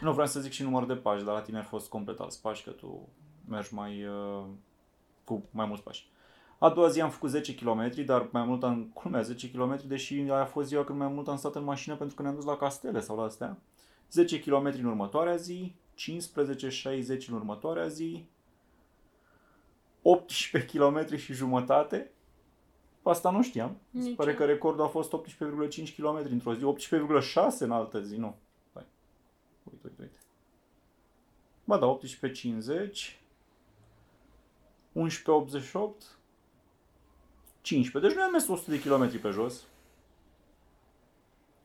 [0.01, 2.41] Nu vreau să zic și numărul de pași, dar la tine a fost complet alți
[2.41, 3.07] pași, că tu
[3.49, 4.43] mergi mai uh,
[5.23, 6.11] cu mai mulți pași.
[6.57, 10.13] A doua zi am făcut 10 km, dar mai mult am, culmea, 10 km, deși
[10.13, 12.45] aia a fost ziua când mai mult am stat în mașină pentru că ne-am dus
[12.45, 13.57] la castele sau la astea.
[14.11, 18.25] 10 km în următoarea zi, 15, 60 în următoarea zi,
[20.01, 22.11] 18 km și jumătate
[23.03, 23.77] Asta nu știam.
[23.91, 24.35] Se Nici pare eu.
[24.37, 28.35] că recordul a fost 18,5 km într-o zi, 18,6 în altă zi, nu.
[28.73, 28.85] Hai.
[29.71, 30.17] Uite, uite, uite.
[31.63, 33.19] Ba da, 18,50,
[34.93, 36.17] 11,88,
[37.61, 37.99] 15.
[37.99, 39.63] Deci noi am mers 100 de km pe jos.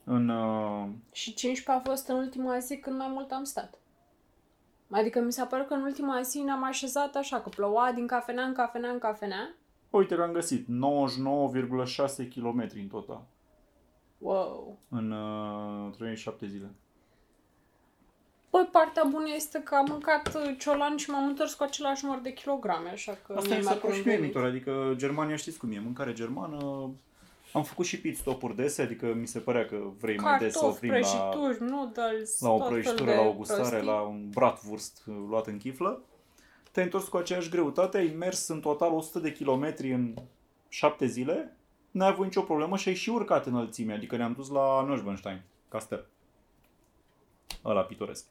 [0.05, 3.79] În, uh, Și 15 a fost în ultima zi când mai mult am stat.
[4.91, 8.45] Adică mi s-a părut că în ultima zi ne-am așezat așa, că ploua din cafenea
[8.45, 9.55] în cafenea în cafenea.
[9.91, 13.27] uite că am găsit 99,6 km în total.
[14.19, 14.79] Wow!
[14.89, 16.71] În uh, 37 zile.
[18.51, 22.21] Păi, partea bună este că am mâncat uh, ciolan și m-am întors cu același număr
[22.21, 24.35] de kilograme, așa că Asta nu mi m-a s-a părut și mie convenit.
[24.35, 26.91] mitor, adică Germania știți cum e, mâncare germană.
[27.53, 30.59] Am făcut și pit stopuri dese, adică mi se părea că vrei mai des să
[30.59, 33.87] Cartofi, oprim la, prăjituri, noodles, la o tot felul prăjitură, de la o gustare, prostii.
[33.87, 36.03] la un bratwurst uh, luat în chiflă.
[36.73, 40.15] Te-ai întors cu aceeași greutate, ai mers în total 100 de kilometri în
[40.69, 41.57] 7 zile,
[41.91, 46.07] n-ai avut nicio problemă și ai și urcat înălțime, adică ne-am dus la Neuschwanstein, castel.
[47.65, 48.25] Ăla pitoresc.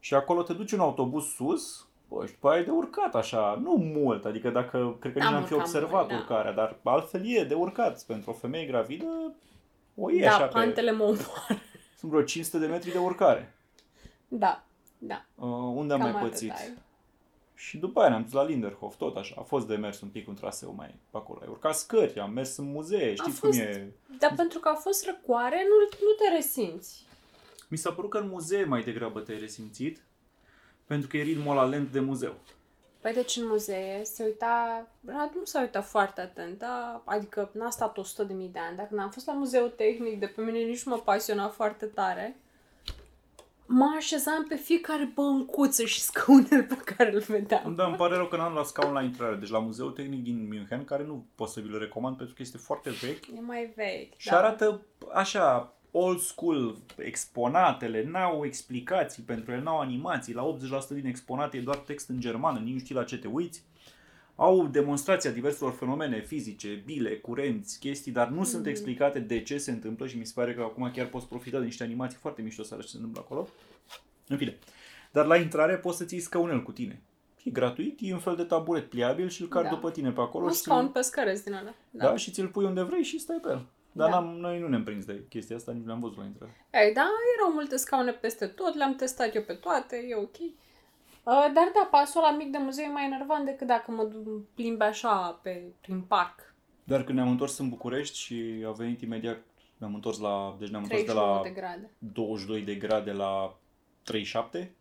[0.00, 3.58] Și acolo te duci în autobuz sus, bă, și după aia e de urcat așa,
[3.62, 6.14] nu mult, adică dacă, cred că nici N-am n-am fi urcat observat mult, da.
[6.16, 8.02] urcarea, dar altfel e de urcat.
[8.02, 9.34] Pentru o femeie gravidă,
[9.94, 10.52] o e Da, așa pe...
[10.52, 11.60] pantele mă omoară.
[11.98, 13.54] Sunt vreo 500 de metri de urcare.
[14.28, 14.64] Da,
[14.98, 15.24] da.
[15.34, 16.50] Uh, unde am Cam mai atât pățit?
[16.50, 16.72] ai.
[17.54, 19.34] Și după aia ne-am dus la Linderhof, tot așa.
[19.38, 21.38] A fost de mers un pic un traseu mai pe acolo.
[21.42, 23.92] Ai urcat scări, am mers în muzee, știți fost- cum e.
[24.18, 27.06] Dar pentru că a fost răcoare, nu, nu te resimți.
[27.68, 30.00] Mi s-a părut că în muzee mai degrabă te-ai resimțit,
[30.86, 32.34] pentru că e ritmul ăla lent de muzeu.
[33.00, 37.02] Păi deci în muzee se uita, Radu nu s-a uitat foarte atent, da?
[37.04, 38.76] adică n-a stat 100 de mii de ani.
[38.76, 42.36] Dacă n-am fost la muzeul tehnic, de pe mine nici nu mă pasiona foarte tare.
[43.66, 47.74] Mă așezam pe fiecare băncuță și scaunele pe care îl vedeam.
[47.74, 49.36] Da, îmi pare rău că n-am luat scaun la intrare.
[49.36, 52.58] Deci la Muzeul Tehnic din München, care nu pot să vi-l recomand pentru că este
[52.58, 54.12] foarte vechi E mai vechi.
[54.16, 54.36] și da.
[54.38, 60.34] arată așa old school, exponatele, n-au explicații pentru ele, n-au animații.
[60.34, 63.28] La 80% din exponate e doar text în germană, nici nu știi la ce te
[63.28, 63.62] uiți.
[64.34, 68.70] Au demonstrația diverselor fenomene fizice, bile, curenți, chestii, dar nu sunt Mhm.
[68.70, 71.64] explicate de ce se întâmplă și mi se pare că acum chiar poți profita de
[71.64, 73.48] niște animații foarte mișto să arăți ce se întâmplă acolo.
[74.28, 74.58] În fine.
[75.12, 77.00] Dar la intrare poți să ții scaunel cu tine.
[77.44, 79.70] E gratuit, e un fel de taburet pliabil și îl cari Da.
[79.70, 80.44] după tine pe acolo.
[80.44, 81.74] Un și ți-l- scaun pescăresc din ăla.
[81.90, 82.04] da.
[82.06, 83.66] da, și ți-l pui unde vrei și stai pe el.
[83.92, 84.20] Dar Da.
[84.20, 86.66] n-am, noi nu ne-am prins de chestia asta, nici nu am văzut la intrare.
[86.72, 90.36] Ei, da, erau multe scaune peste tot, le-am testat eu pe toate, e ok.
[90.38, 90.52] Uh,
[91.54, 94.80] dar da, pasul ăla mic de muzeu e mai enervant decât dacă mă du- plimb
[94.80, 96.54] așa pe, prin parc.
[96.84, 99.38] Dar când ne-am întors în București și a venit imediat,
[99.76, 101.90] ne-am întors la, deci ne-am întors de 39 la de grade.
[101.98, 103.56] 22 de grade la
[104.02, 104.72] 37.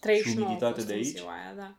[0.00, 1.06] 39 umiditate a fost de în aici?
[1.16, 1.74] ziua aia, da.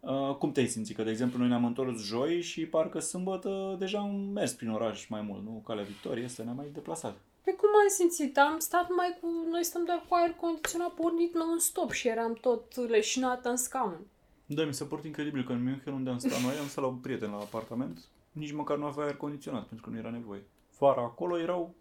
[0.00, 0.96] Uh, cum te-ai simțit?
[0.96, 5.06] Că, de exemplu, noi ne-am întors joi și parcă sâmbătă deja am mers prin oraș
[5.08, 5.62] mai mult, nu?
[5.66, 7.16] Calea Victoriei, să ne-am mai deplasat.
[7.44, 8.38] Pe cum am simțit?
[8.38, 9.26] Am stat mai cu...
[9.50, 14.00] Noi stăm doar cu aer condiționat pornit non-stop și eram tot leșinată în scaun.
[14.46, 16.90] Da, mi s-a părut incredibil că în München, unde am stat noi, am stat la
[16.90, 17.98] un prieten la apartament,
[18.32, 20.42] nici măcar nu avea aer condiționat, pentru că nu era nevoie.
[20.78, 21.74] Vara acolo erau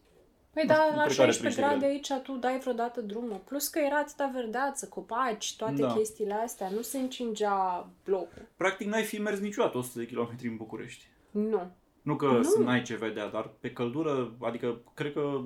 [0.60, 1.92] Păi Nu da, știu, nu la cred că are 16 prinse grade grele.
[1.92, 3.42] aici tu dai vreodată drumul.
[3.46, 5.94] Plus că era atâta verdeață, copaci, toate Da.
[5.94, 6.70] chestiile astea.
[6.70, 8.48] Nu se încingea blocul.
[8.58, 11.06] Practic n-ai fi mers niciodată 100 de kilometri în București.
[11.32, 11.72] Nu.
[12.02, 12.54] Nu că Nu.
[12.58, 12.64] nu.
[12.64, 15.42] n-ai ce vedea, dar pe căldură, adică cred că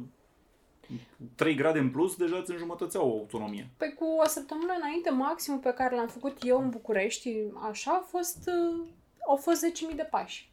[1.35, 3.65] 3 grade în plus deja îți înjumătățeau autonomia.
[3.77, 7.35] Păi cu o săptămână înainte, maximul pe care l-am făcut eu în București,
[7.69, 8.85] așa, a fost, uh,
[9.27, 10.51] au fost 10.000 de pași.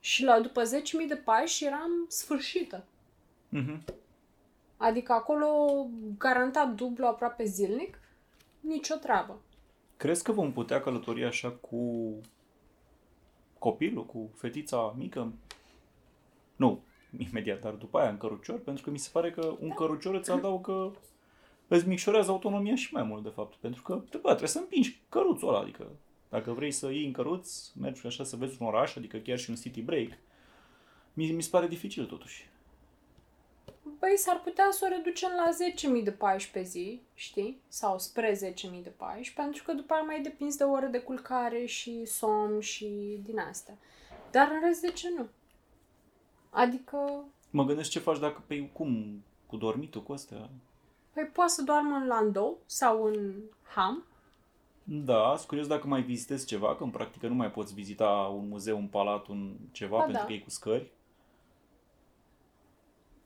[0.00, 2.84] Și la după 10.000 de pași eram sfârșită.
[3.50, 3.84] Mhm.
[4.76, 5.46] Adică acolo,
[6.18, 8.00] garantat dublu aproape zilnic,
[8.60, 9.40] nicio treabă.
[9.96, 12.14] Crezi că vom putea călători așa cu
[13.58, 15.32] copilul, cu fetița mică?
[16.56, 16.80] Nu,
[17.18, 20.30] imediat, dar după aia în cărucior, pentru că mi se pare că un cărucior îți
[20.30, 20.94] adaugă,
[21.68, 23.54] îți micșorează autonomia și mai mult, de fapt.
[23.54, 25.86] Pentru că, bă, trebuie să împingi căruțul ăla, adică
[26.28, 29.50] dacă vrei să iei în căruț, mergi așa să vezi un oraș, adică chiar și
[29.50, 30.08] un city break,
[31.12, 32.49] mi, mi se pare dificil totuși.
[33.98, 35.48] Băi, s-ar putea să o reducem la
[35.98, 37.60] 10.000 de pași pe zi, știi?
[37.68, 41.64] Sau spre 10.000 de pași, pentru că după aia mai depinzi de ore de culcare
[41.64, 43.74] și somn și din astea.
[44.30, 45.26] Dar în rest, de ce nu?
[46.50, 50.48] Adică, Mă gândesc ce faci dacă, pe cum, cu dormitul, cu astea.
[51.12, 53.32] păi poți să doarmă în landou sau în
[53.74, 54.04] ham.
[54.84, 58.48] Da, sunt curios dacă mai vizitezi ceva, că în practică nu mai poți vizita un
[58.48, 60.26] muzeu, un palat, un ceva, Ba pentru da.
[60.26, 60.90] că e cu scări.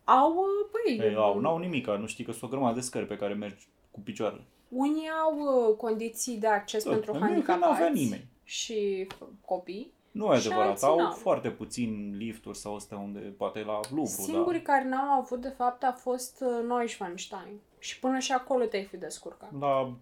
[0.05, 3.07] Au, uh, băi, Ei, au, n-au nimic, nu știi că sunt o grămadă de scări
[3.07, 4.45] pe care mergi cu picioarele.
[4.69, 8.27] unii au uh, condiții de acces Da, pentru în München handicapați n-avea nimeni.
[8.45, 9.93] și f- copii.
[10.11, 11.13] Nu e Și adevărat, alții au n-au.
[11.13, 14.73] foarte puțin lifturi sau astea unde, poate la Louvre, Singurii da.
[14.73, 17.61] care n-au avut, de fapt, a fost uh, Neuschwanstein.
[17.79, 19.51] Și până și acolo te-ai fi descurcat.
[19.61, 19.93] La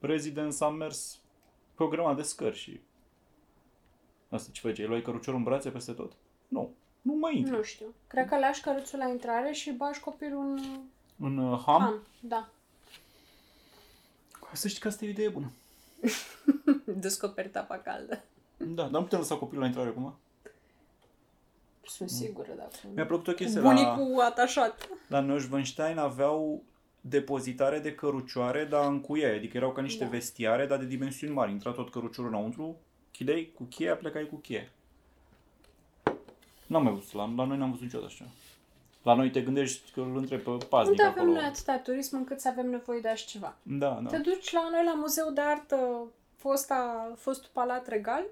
[0.00, 1.20] Residence am mers
[1.74, 2.80] pe o grămadă de scări și...
[4.28, 4.86] Asta ce făceai?
[4.86, 6.12] Luai căruciorul în brațe peste tot?
[6.48, 6.70] Nu.
[7.02, 7.52] Nu mai intri.
[7.56, 7.86] Nu știu.
[8.06, 10.80] Cred că lași căruțul la intrare și bași copilul în
[11.26, 11.80] În uh, ham?
[11.80, 12.02] ham.
[12.20, 12.48] Da.
[14.52, 15.50] Să știi că asta e o idee bună.
[17.00, 18.22] Descoperi apa caldă.
[18.56, 20.14] Da, dar nu putem lăsa copilul la intrare acum.
[21.86, 22.70] Sunt sigură dacă...
[22.94, 24.88] Mi-a plăcut o chestie la, Bunicul atașat.
[25.08, 26.62] la Neuschwanstein aveau
[27.00, 30.10] depozitare de cărucioare, dar în cuie, adică erau ca niște Da.
[30.10, 31.50] vestiare, dar de dimensiuni mari.
[31.50, 32.76] Intra tot căruciorul înăuntru,
[33.10, 34.68] chideai cu cheia, plecai cu cheia.
[36.72, 38.24] N-am mai văzut, la, la noi n-am văzut niciodată așa.
[39.02, 41.36] La noi te gândești că îl întrebi pe paznic Unde avem acolo.
[41.36, 43.56] noi atâta turism încât să avem nevoie de așa ceva?
[43.62, 44.10] Da, da.
[44.10, 46.06] Te duci la noi la Muzeu de Artă,
[46.36, 48.24] fosta, fostul Palat Regal,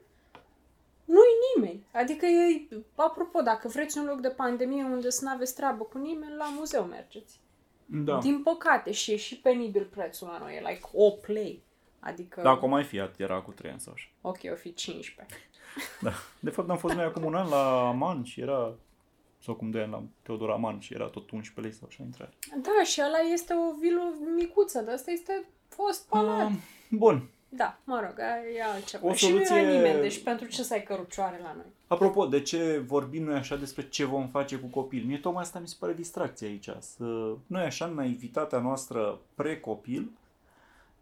[1.05, 1.87] nu-i nimeni.
[1.93, 6.37] Adică e, apropo, dacă vreți un loc de pandemie unde să n-aveți treabă cu nimeni,
[6.37, 7.41] la muzeu mergeți.
[7.87, 8.19] Da.
[8.19, 11.63] Din păcate, și e și penibil prețul la noi, e like o play.
[12.01, 14.09] Adică, Dacă o mai fi, era cu 3 ani sau așa.
[14.21, 15.37] ok, o fi 15.
[16.01, 16.11] Da.
[16.41, 18.73] De fapt, am fost noi acum un an la Aman și era,
[19.45, 22.33] sau cum de ani la Teodor Aman și era tot 11 lei sau așa intrare.
[22.63, 24.01] Da, și ăla este o vilă
[24.37, 26.47] micuță, dar asta este fost palat.
[26.51, 26.57] Uh,
[26.91, 27.29] bun.
[27.53, 29.07] Da, mă rog, aia e altceva.
[29.09, 31.65] O Și nu soluție- era nimeni, deci pentru ce să ai cărucioare la noi?
[31.87, 35.05] Apropo, de ce vorbim noi așa despre ce vom face cu copil?
[35.07, 36.69] Mie tocmai asta mi se pare distracție aici.
[36.79, 40.11] Să, noi așa, în naivitatea noastră pre-copil,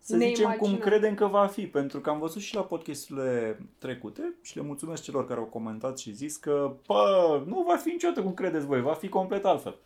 [0.01, 0.79] să Ne zicem cum imaginăm.
[0.79, 1.67] credem că va fi.
[1.67, 5.99] Pentru că am văzut și la podcasturile trecute și le mulțumesc celor care au comentat
[5.99, 9.77] și zis că, pă, nu va fi niciodată cum credeți voi, va fi complet altfel.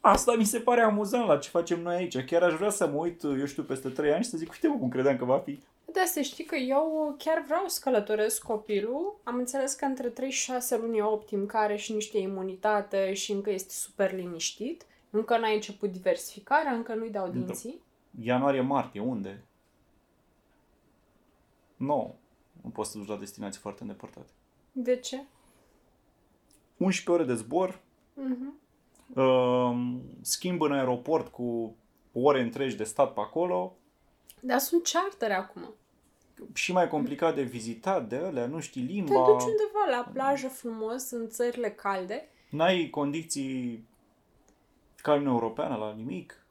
[0.00, 2.24] Asta mi se pare amuzant la ce facem noi aici.
[2.24, 4.68] Chiar aș vrea să mă uit, eu știu, peste 3 ani și să zic, uite
[4.68, 5.58] mă cum credeam că va fi.
[5.92, 9.20] Da, să știi că eu chiar vreau să călătoresc copilul.
[9.22, 13.12] Am înțeles că între 3 și 6 luni e optim, care are și niște imunitate
[13.12, 14.82] și încă este super liniștit.
[15.10, 17.80] Încă n-ai început diversificarea, încă nu-i dau dinții.
[18.20, 19.44] Ianuarie-martie, unde?
[21.76, 22.14] Nu.
[22.62, 24.30] Nu poți să duci la destinații foarte îndepărtate.
[24.72, 25.22] De ce?
[26.76, 27.80] 11 ore de zbor,
[28.14, 28.58] Mhm.
[29.14, 31.76] uh, schimb în aeroport cu
[32.12, 33.76] ore întregi de stat pe acolo,
[34.40, 35.74] Dar sunt chartere acum.
[36.54, 40.48] și mai complicat de vizitat de alea, nu știi Te limba, duci undeva la plajă
[40.48, 42.28] frumos, în țările calde.
[42.50, 43.86] n-ai condiții
[44.96, 46.42] ca în Europeană la nimic.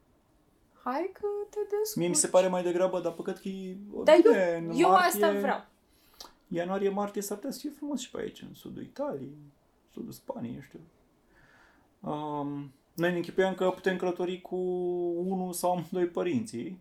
[0.90, 1.96] Hai că te descurci.
[1.96, 4.88] Mie mi se pare mai degrabă, dar păcat că e Dar bine, eu, în eu
[4.88, 5.64] martie, asta vreau.
[6.48, 9.36] Ianuarie-martie s-ar putea să fie frumos și pe aici, în sudul Italiei,
[9.92, 10.80] sudul Spaniei, eu știu.
[12.10, 14.56] Um, noi ne închipuiam că putem călători cu
[15.26, 16.80] unul sau doi părinții,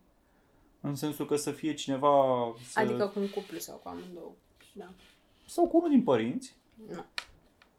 [0.81, 2.79] în sensul că să fie cineva să...
[2.79, 4.31] Adică cu un cuplu sau cu amândouă.
[4.73, 4.89] Da.
[5.45, 6.55] sau cu unul din părinți.
[6.87, 7.05] Nu.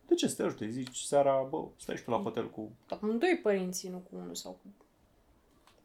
[0.07, 0.69] De ce să te ajute?
[0.69, 2.71] Zici seara, bă, stai și tu la hotel cu...
[2.89, 4.87] Amândoi părinții, nu cu unul sau cu...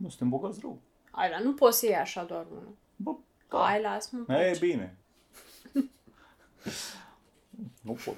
[0.03, 0.79] Nu, suntem bogați rău.
[1.11, 2.75] Hai, dar nu poți să iei așa doar unul.
[2.95, 3.15] Bă,
[3.47, 4.33] Hai, lasă-mă.
[4.33, 4.59] E pleci.
[4.59, 4.97] bine.
[7.81, 8.15] nu pot.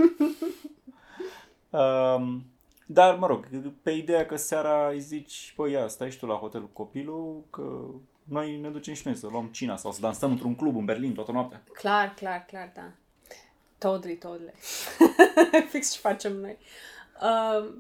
[1.69, 2.45] um,
[2.85, 3.47] dar, mă rog,
[3.81, 7.43] pe ideea că seara îi zici, bă, ia, stai și tu la hotel cu copilul,
[7.49, 7.85] că
[8.23, 11.13] noi ne ducem și noi să luăm cina sau să dansăm într-un club în Berlin
[11.13, 11.63] toată noaptea.
[11.73, 12.91] Clar, clar, clar, da.
[13.77, 14.53] Totally, totally.
[15.71, 16.57] Fix ce facem noi.
[17.21, 17.73] Uh,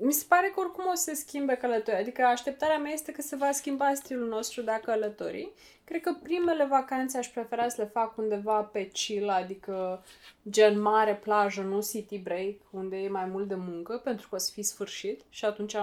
[0.00, 2.00] mi se pare că oricum o să se schimbe călătoria.
[2.00, 5.50] Adică așteptarea mea este că se va schimba stilul nostru de a călători.
[5.84, 10.04] Cred că primele vacanțe aș prefera să le fac undeva pe chill, adică
[10.50, 14.38] gen mare plajă, nu city break, unde e mai mult de muncă, pentru că o
[14.38, 15.76] să fii sfârșit și atunci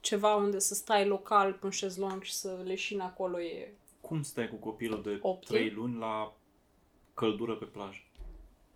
[0.00, 4.48] ceva unde să stai local pe un șezlong și să leșini acolo e Cum stai
[4.48, 5.56] cu copilul de Optim.
[5.56, 6.32] 3 luni la
[7.14, 8.02] căldură pe plajă?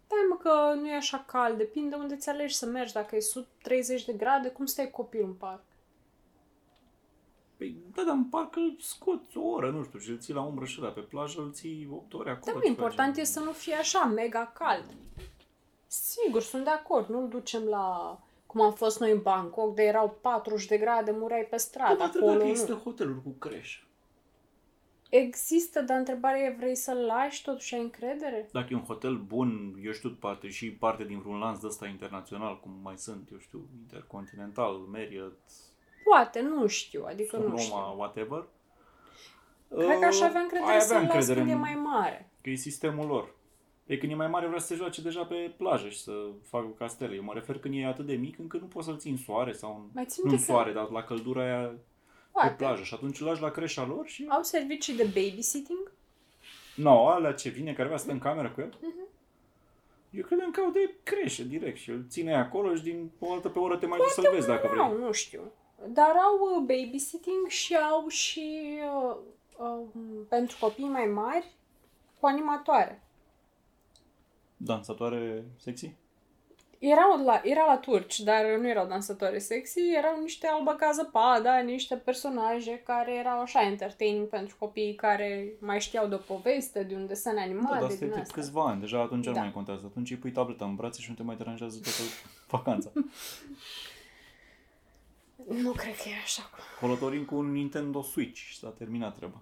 [0.08, 1.56] Da, mă, că nu e așa cald.
[1.56, 2.92] Depinde unde ți alegi să mergi.
[2.92, 5.62] Dacă e sub 30 de grade, cum stai copil în parc?
[7.56, 10.42] Păi, da, dar în parc îl scoți o oră, nu știu, și îl ții la
[10.42, 12.56] umbră și la pe plajă îl ții 8 ore acolo.
[12.56, 13.22] Da, ce important facem?
[13.22, 14.84] e să nu fie așa mega cald.
[15.86, 17.08] Sigur, sunt de acord.
[17.08, 18.18] Nu-l ducem la...
[18.46, 21.94] Cum am fost noi în Bangkok, de erau 40 de grade, mureai pe Da, stradă.
[21.98, 22.50] mă întreb Acolo dacă nu.
[22.50, 23.82] există hoteluri cu creș.
[25.08, 28.48] Există, dar întrebarea e, vrei să-l lași, totuși ai încredere?
[28.52, 31.86] Dacă e un hotel bun, eu știu, parte și parte din vreun lanț de ăsta
[31.86, 35.38] internațional, cum mai sunt, eu știu, Intercontinental, Marriott,
[36.04, 37.94] Poate, nu știu, adică nu Sonoma, știu.
[37.98, 38.44] whatever.
[39.68, 41.74] Cred că aș avea Uh, încredere ai să-l avea las încredere când e în- mai
[41.74, 42.30] mare.
[42.40, 43.34] Că e sistemul lor.
[43.86, 46.66] E când e mai mare vrea să se joace deja pe plajă și să facă
[46.78, 47.14] castele.
[47.14, 49.52] Eu mă refer când e atât de mic încât nu poți să-l ții în soare
[49.52, 51.72] sau în, Mai țin nu în că- soare, dar la căldura aia
[52.32, 52.54] pe Poate.
[52.54, 52.82] plajă.
[52.82, 54.26] Și atunci îl lași la creșa lor și...
[54.28, 55.92] Au servicii de babysitting?
[56.74, 58.78] Nu, no, alea ce vine, care vrea să stă în cameră cu el?
[60.10, 63.48] Eu credeam că au de creșe direct și îl ține acolo și din o altă
[63.48, 64.88] pe oră te mai duci să-l vezi dacă vrei.
[64.88, 65.52] Nu, nu știu.
[65.86, 68.78] Dar au uh, babysitting și au și
[69.10, 69.16] uh,
[69.56, 69.86] uh,
[70.28, 71.52] pentru copii mai mari
[72.20, 73.02] cu animatoare.
[74.56, 75.94] Dansatoare sexy?
[76.78, 81.94] Erau la, era la turci, dar nu erau dansatoare sexy, erau niște albăca zăpada, niște
[81.96, 87.06] personaje care erau așa entertaining pentru copiii care mai știau de o poveste, de un
[87.06, 88.34] desen Da, animat, dar de asta e din tip asta.
[88.34, 89.40] câțiva ani, deja atunci nu Da.
[89.40, 89.82] mai contează.
[89.86, 91.98] Atunci îi pui tableta în brațe și nu te mai deranjează toată
[92.56, 92.90] vacanța.
[95.48, 96.50] Nu cred că e așa.
[96.80, 99.40] Călătorim cu un Nintendo Switch și s-a terminat treaba.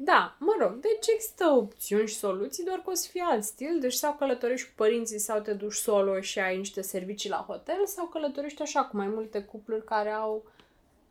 [0.00, 3.78] Da, mă rog, deci există opțiuni și soluții, doar că o să fie alt stil,
[3.80, 7.86] deci sau călătorești cu părinții sau te duci solo și ai niște servicii la hotel,
[7.86, 10.44] sau călătorești așa cu mai multe cupluri care au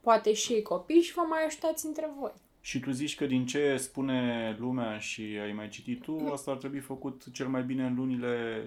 [0.02, 2.32] poate și ei copii și vă mai ajutați între voi.
[2.62, 6.58] Și tu zici că din ce spune lumea și ai mai citit tu, asta ar
[6.58, 8.65] trebui făcut cel mai bine în lunile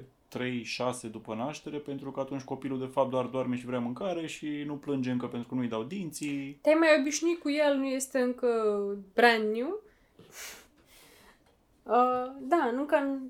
[1.06, 4.62] 3-6 după naștere, pentru că atunci copilul de fapt doar doarme și vrea mâncare și
[4.66, 6.58] nu plânge încă pentru că nu-i dau dinții.
[6.62, 8.48] Te-ai mai obișnuit cu el, nu este încă
[9.14, 9.82] brand new.
[11.82, 13.20] Uh, da, încă,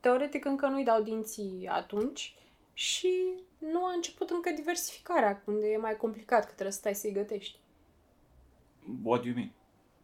[0.00, 2.34] teoretic încă nu-i dau dinții atunci
[2.72, 3.12] și
[3.58, 7.58] nu a început încă diversificarea, unde e mai complicat, că trebuie să stai să-i gătești.
[9.02, 9.50] What do you mean?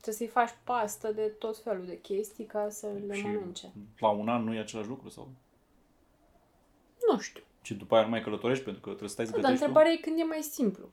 [0.01, 3.73] Trebuie să-i faci pastă de tot felul de chestii ca să le și mănânce.
[3.99, 5.09] la un an nu e același lucru?
[5.09, 5.29] sau?
[7.11, 7.43] Nu știu.
[7.63, 9.65] Și după aia nu mai călătorești pentru că trebuie să stai să Da, dar gătești
[9.65, 9.71] tu?
[9.71, 10.91] întrebarea e când e mai simplu.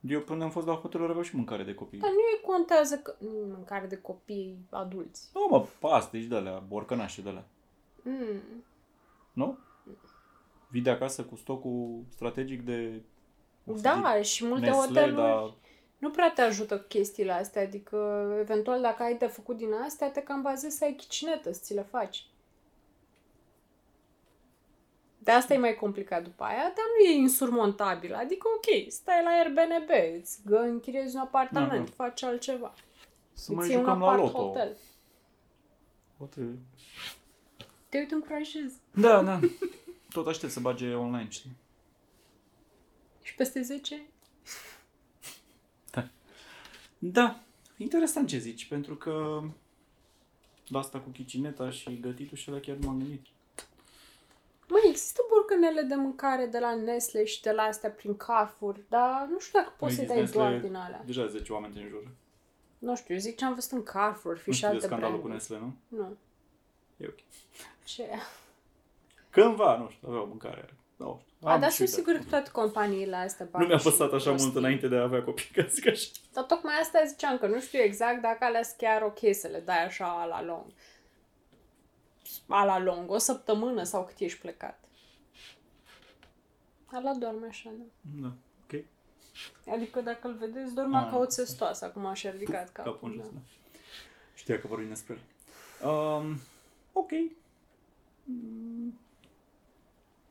[0.00, 1.98] Eu până am fost la hoteluri aveau și mâncare de copii.
[1.98, 3.14] Dar nu e contează că...
[3.18, 5.30] Nu, mâncare de copii adulți.
[5.34, 7.44] Nu, mă, paste și de alea, borcănașe de alea.
[8.02, 8.64] Mm.
[9.32, 9.58] Nu?
[10.70, 13.02] Vii de acasă cu stocul strategic de...
[13.66, 15.54] o să Da, și multe Nestle, hoteluri dar
[15.98, 17.62] nu prea te ajută cu chestiile astea.
[17.62, 21.60] Adică, eventual, dacă ai de făcut din astea, te cam bazezi să ai chicinetă, să
[21.62, 22.26] ți le faci.
[25.18, 28.14] De asta e mai complicat după aia, dar nu e insurmontabil.
[28.14, 32.74] Adică, ok, stai la Airbnb, îți gă- închiriezi un apartament, Da, faci altceva.
[33.32, 34.36] să mai îți iei un jucăm la apart loto.
[34.38, 34.76] hotel.
[36.16, 36.58] Poate...
[37.88, 38.72] Te uit încurajez.
[38.94, 39.40] Da, da.
[40.12, 41.50] Tot aștept să bage online, știi?
[43.22, 44.06] Și peste 10 ani?
[46.98, 47.40] Da,
[47.76, 49.42] interesant ce zici, pentru că
[50.68, 53.26] la asta cu chicineta și gătitul și alea chiar nu m-am gândit.
[54.82, 59.26] Măi, există borcanele de mâncare de la Nestle și de la astea prin Carrefour, dar
[59.30, 61.02] nu știu dacă poți Mai să zis dai doar Nestle- din alea.
[61.06, 62.10] Deja 10 oameni te înjură.
[62.78, 64.86] Nu știu, eu zic ce am văzut în Carrefour, fi Nu și știu de alte
[64.86, 65.50] scandalul cu branduri.
[65.50, 65.98] Nestle, nu?
[66.02, 66.16] Nu.
[66.96, 67.18] E ok.
[67.84, 68.08] Ce?
[69.30, 70.74] Cândva, nu știu, aveau mâncare.
[70.96, 71.48] Nu știu.
[71.48, 72.04] A, Am dar și sunt uitat.
[72.04, 74.58] sigur că toate companiile astea Nu bag mi-a și păsat așa mult prostii.
[74.60, 76.08] înainte de a avea copii, ca să zic așa.
[76.32, 79.60] Dar tocmai asta ziceam, că nu știu exact dacă alea sunt chiar ok să le
[79.64, 80.64] dai așa la long.
[82.48, 84.80] A la long, o săptămână sau cât ești plecat.
[86.92, 87.84] Ala doarme așa, da.
[88.20, 88.32] Da,
[88.62, 88.84] ok.
[89.74, 91.10] Adică dacă îl vedeți, dormea Ah.
[91.10, 92.92] ca o țestoasă, acum și-a ridicat capul.
[92.92, 93.32] Capul în jos, da.
[93.34, 93.40] da.
[94.34, 95.88] Știa că vorbim despre el.
[95.90, 96.36] Um,
[96.92, 97.10] ok.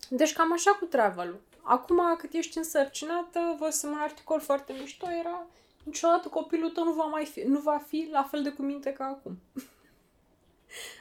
[0.09, 5.45] Deci cam așa cu travel Acum, cât ești însărcinată, văzusem un articol foarte mișto, era
[5.83, 9.05] niciodată copilul tău nu va, mai fi, nu va fi la fel de cuminte ca
[9.05, 9.37] acum.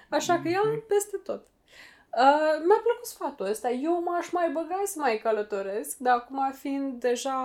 [0.09, 1.46] Așa că eu peste tot.
[2.16, 3.70] Uh, mi-a plăcut sfatul ăsta.
[3.70, 7.38] Eu m-aș mai băga să mai călătoresc, dar acum fiind deja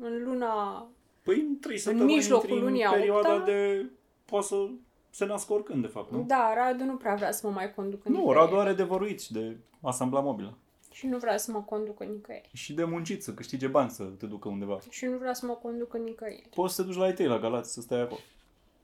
[0.00, 0.86] în luna...
[1.22, 3.44] Păi în trei săptămâni mijlocul intri în lunii a perioada opta?
[3.44, 3.86] de...
[4.24, 4.68] Poate să
[5.10, 6.24] se nască oricând, de fapt, nu?
[6.26, 8.38] Da, Radu nu prea vrea să mă mai conducă Nu, nicăieri.
[8.38, 10.56] Radu are de văruit și de asambla mobilă.
[10.90, 12.50] Și nu vrea să mă conducă nicăieri.
[12.52, 14.78] Și de muncit, să câștige bani să te ducă undeva.
[14.90, 16.48] Și nu vrea să mă conducă nicăieri.
[16.54, 18.20] Poți să te duci la IT, la Galați, să stai acolo.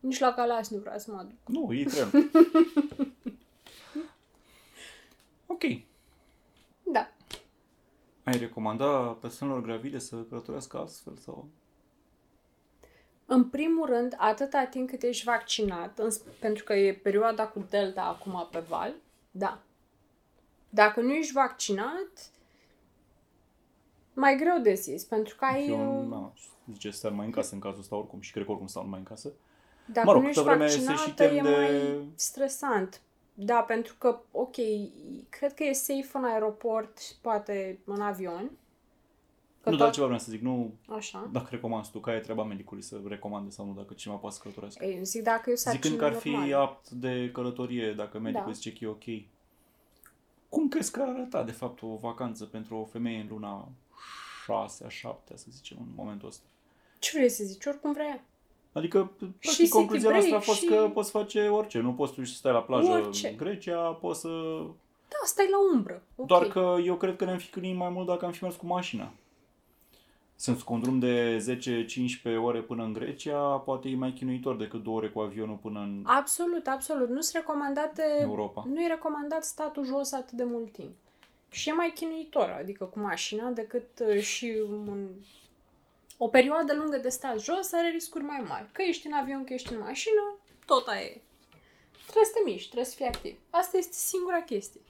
[0.05, 1.39] Nici la Galați nu vrea să mă duc.
[1.47, 2.11] Nu, e tren.
[5.55, 5.63] ok.
[6.83, 7.13] Da.
[8.25, 11.49] Ai recomanda persoanelor gravide să călătorească astfel sau...
[13.27, 16.11] În primul rând, atâta timp cât ești vaccinat, în,
[16.41, 18.95] pentru că e perioada cu Delta acum pe val,
[19.31, 19.63] da.
[20.69, 22.31] Dacă nu ești vaccinat,
[24.15, 25.69] mai greu de zis, pentru că ai...
[25.69, 26.33] Eu, uh, na,
[26.73, 28.83] zice să stai mai în casă în cazul ăsta oricum și cred că oricum stau
[28.83, 29.33] numai în casă.
[29.87, 33.01] Dacă Mă rog, nu ești câtă vreme se vaccinată, și tem e de- mai stresant.
[33.35, 34.55] Da, pentru că, ok,
[35.29, 38.51] cred că e safe în aeroport, poate în avion.
[39.61, 41.29] Că nu, tot- dar altceva vreau să zic, nu Așa.
[41.33, 44.43] dacă recomand tu, care e treaba medicului să recomande sau nu, dacă cineva poate să
[44.43, 44.85] călătorească.
[44.85, 46.57] Ei, zic dacă e o Zicând sarcină că ar fi normală.
[46.57, 48.53] apt de călătorie dacă medicul Da.
[48.53, 49.25] zice că e ok.
[50.49, 53.69] Cum crezi că ar arăta, de fapt, o vacanță pentru o femeie în luna
[54.45, 56.45] 6 a 7 să zicem, în momentul ăsta?
[56.99, 57.67] Ce vrei să zici?
[57.67, 58.25] Oricum vrea.
[58.75, 61.79] Adică, practic, city concluzia noastră a break fost și- că poți face orice.
[61.79, 63.29] Nu poți tu să stai la plajă Orice.
[63.29, 64.29] în Grecia, poți să...
[65.09, 66.03] Da, stai la umbră.
[66.17, 66.27] Ok.
[66.27, 68.67] Doar că eu cred că ne-am fi chinuit mai mult dacă am fi mers cu
[68.67, 69.13] mașina.
[70.37, 71.45] Sunt cu un drum de
[72.33, 75.81] 10-15 ore până în Grecia, poate e mai chinuitor decât două ore cu avionul până
[75.81, 77.09] în Absolut, absolut.
[77.09, 78.03] Nu sunt recomandate...
[78.21, 78.65] Europa.
[78.73, 80.93] Nu e recomandat statul jos atât de mult timp.
[81.51, 85.09] Și e mai chinuitor, adică cu mașina, decât uh, și un...
[86.25, 88.69] o perioadă lungă de stat jos are riscuri mai mari.
[88.73, 91.21] Că ești în avion, că ești în mașină, tot aia e.
[92.03, 93.39] Trebuie să te miști, trebuie să fii activ.
[93.51, 94.81] Asta este singura chestie.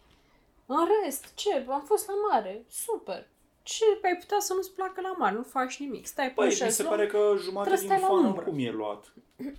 [0.67, 1.65] În rest, ce?
[1.69, 2.65] Am fost la mare.
[2.69, 3.27] Super.
[3.63, 3.85] Ce?
[4.03, 6.07] Ai putea să nu-ți placă la mare, nu faci nimic.
[6.07, 8.07] Stai pe Păi, un mi se șezlong, pare că jumătate trebuie să din stai la
[8.07, 8.41] fan umbră.
[8.41, 9.13] oricum e luat.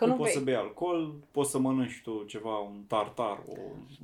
[0.00, 0.38] că nu nu poți vei.
[0.38, 3.52] să bei alcool, poți să mănânci tu ceva, un tartar, o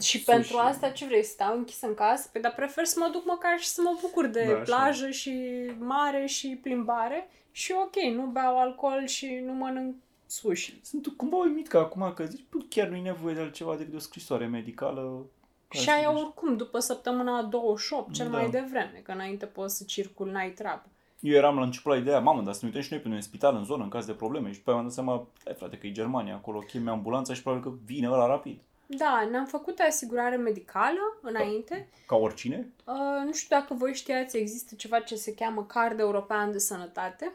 [0.01, 0.24] Și sushi.
[0.24, 1.22] pentru asta ce vrei?
[1.24, 2.28] Să stau închis în casă?
[2.32, 4.62] Păi, dar prefer să mă duc măcar și să mă bucur de Da, așa.
[4.62, 5.34] plajă și
[5.78, 7.28] mare și plimbare.
[7.51, 9.94] Și ok, nu beau alcool și nu mănânc
[10.26, 10.78] sushi.
[10.82, 13.97] Sunt cumva uimit că acum că zici, bă, chiar nu-i nevoie de altceva decât de
[13.97, 15.26] o scrisoare medicală.
[15.68, 16.20] care și să aia zici.
[16.22, 18.36] oricum, după săptămâna 28, cel Da.
[18.36, 20.84] mai devreme, că înainte poți să circul, n-ai treabă.
[21.21, 23.17] Eu eram la început la ideea, mamă, dar să ne uităm și noi pe noi
[23.17, 24.53] în spital, în zonă, în caz de probleme.
[24.53, 27.43] Și pe aia mi-am dat seama, hai frate, că e Germania, acolo chemi ambulanța și
[27.43, 28.59] probabil că vine ăla rapid.
[28.87, 31.89] Da, ne-am făcut asigurare medicală înainte.
[32.07, 32.69] Ca oricine.
[32.85, 32.95] Uh,
[33.25, 37.33] nu știu dacă voi știați, există ceva ce se cheamă Card European de Sănătate.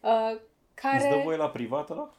[0.00, 0.38] Uh,
[0.74, 0.96] care...
[0.96, 2.10] Îți dă voie la privat ăla?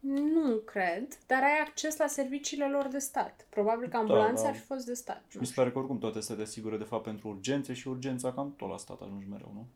[0.00, 3.46] Nu cred, dar ai acces la serviciile lor de stat.
[3.48, 4.48] Probabil că ambulanța da.
[4.48, 5.22] ar fi fost de stat.
[5.28, 5.62] Și Nu mi se știu.
[5.62, 8.76] pare că oricum toate se asigură de fapt pentru urgențe și urgența cam tot la
[8.76, 9.66] stat ajungi mereu, nu?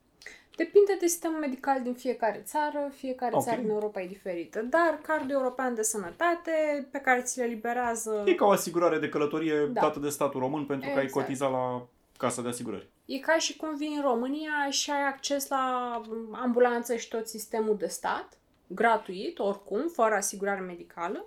[0.56, 3.42] Depinde de sistemul medical din fiecare țară, fiecare Ok.
[3.42, 4.60] țară din Europa e diferită.
[4.60, 9.08] Dar cardul european de sănătate, pe care ți le liberează, E ca o asigurare de
[9.08, 9.80] călătorie Da.
[9.80, 11.24] dată de statul român pentru că ai Exact.
[11.24, 11.86] cotizat la
[12.18, 12.88] casa de asigurări.
[13.04, 16.00] e ca și cum vii în România și ai acces la
[16.32, 18.28] ambulanță și tot sistemul de stat,
[18.66, 21.26] gratuit, oricum, fără asigurare medicală.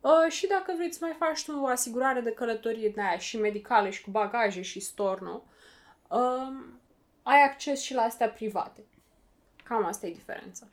[0.00, 3.38] Uh, și dacă vrei să mai faci tu o asigurare de călătorie de aia și
[3.40, 5.42] medicală și cu bagaje și storno,
[6.08, 6.52] uh,
[7.22, 8.80] ai acces și la astea private.
[9.64, 10.66] Cam asta e diferența.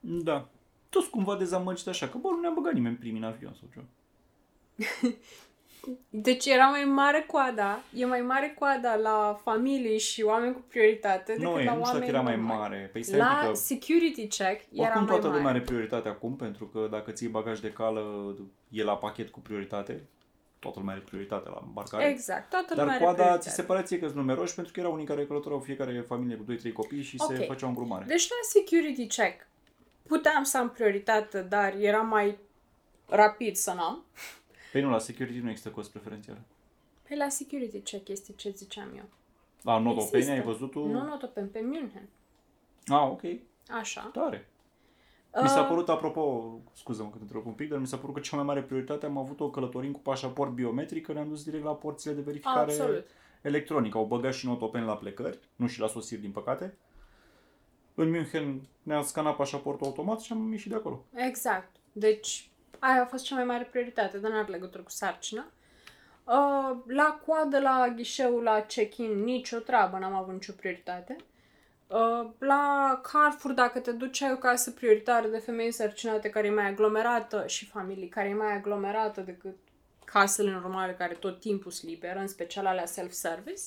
[0.00, 0.48] Da.
[0.88, 3.86] Toți cumva dezamăgit așa, că bă, nu ne-a băgat nimeni primii în avion sau ceva.
[6.08, 11.32] Deci era mai mare coada, e mai mare coada la familii și oameni cu prioritate
[11.32, 12.58] decât Nu, e, la nu știu dacă oameni era mai normali.
[12.60, 12.88] mare.
[12.92, 15.36] Păi stai un pic La că security check era oricum mai toată mare.
[15.36, 18.34] lumea are prioritate acum, pentru că dacă ții bagaj de cală,
[18.68, 20.02] e la pachet cu prioritate.
[20.62, 22.08] Toată lumea are prioritate la îmbarcare.
[22.08, 23.48] Exact, toată lumea Dar are coada prioritate.
[23.48, 26.36] ți se părea ție că sunt numeroși pentru că erau unii care călătoreau fiecare familie
[26.36, 27.46] cu 2-3 copii și se Ok.
[27.46, 28.04] făceau îngrumare.
[28.04, 29.46] Deci la security check
[30.06, 32.38] puteam să am prioritate, dar era mai
[33.08, 34.04] rapid să n-am.
[34.72, 36.38] Păi nu, la security nu există cost preferențial.
[37.08, 39.04] Pe la security check este ce ziceam eu.
[39.62, 40.32] La Notopeni Există.
[40.32, 40.86] ai văzut tu?
[40.86, 42.08] Nu notopen, pe München.
[42.86, 43.20] Ah, ok.
[43.68, 44.10] Așa.
[44.12, 44.48] Tare.
[45.40, 48.14] Mi s-a Uh, părut, apropo, scuză-mă că te întreb un pic, dar mi s-a părut
[48.14, 51.64] că cea mai mare prioritate am avut-o călătorind cu pașaport biometric, că ne-am dus direct
[51.64, 53.06] la porțile de verificare Absolut.
[53.42, 53.98] electronică.
[53.98, 56.76] Au băgat și notopeni la plecări, nu și la sosiri, din păcate.
[57.94, 61.04] În München ne-a scanat pașaportul automat și am ieșit de acolo.
[61.14, 61.76] Exact.
[61.92, 65.46] Deci, aia a fost cea mai mare prioritate, dar n-are legătură cu sarcina.
[66.24, 71.16] Uh, la coadă, la ghișeu, la check-in, nicio treabă, n-am avut nicio prioritate.
[71.92, 76.50] Uh, la Carrefour, dacă te duci, ai o casă prioritară de femei însărcinate care e
[76.50, 79.56] mai aglomerată și familii care e mai aglomerată decât
[80.04, 83.62] casele normale care tot timpul sunt libere, în special alea self-service.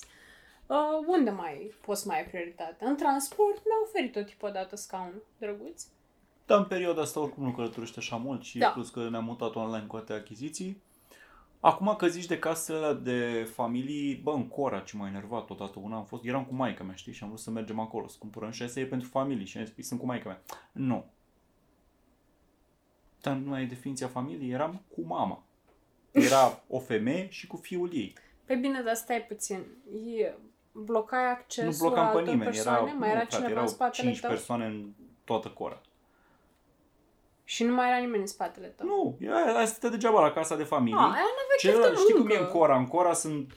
[0.67, 2.86] Uh, unde mai poți mai ai prioritate?
[2.86, 5.84] În transport mi-a oferit tot tipul dată scaun drăguț.
[6.45, 8.67] Dar în perioada asta oricum nu călătorește așa mult și Da.
[8.67, 10.82] plus că ne-am mutat online cu alte achiziții.
[11.59, 15.79] Acum că zici de casele alea de familii, bă, în Cora ce m-a enervat odată
[15.79, 18.15] una am fost, eram cu maica mea, știi, și am vrut să mergem acolo, să
[18.19, 20.41] cumpărăm și asta e pentru familii și am zis, sunt cu maica mea.
[20.71, 21.05] Nu.
[23.21, 25.43] Dar nu ai definiția familiei, eram cu mama.
[26.11, 28.13] Era o femeie și cu fiul ei.
[28.45, 29.65] Pe bine, dar stai puțin.
[30.17, 30.33] E,
[30.71, 32.77] blocai accesul nu blocam la pe altor nimeni, persoane?
[32.77, 34.29] era, mai nu, era frate, cineva erau în spatele 5 tău?
[34.29, 34.93] persoane în
[35.23, 35.81] toată Cora.
[37.47, 38.87] Și nu mai era nimeni în spatele tău?
[38.87, 40.99] Nu, ea, aia stătea degeaba la casa de familie.
[40.99, 42.43] A, aia n-avea chef Celălalt, de știi cum e muncă.
[42.43, 42.77] în Cora?
[42.77, 43.53] În Cora sunt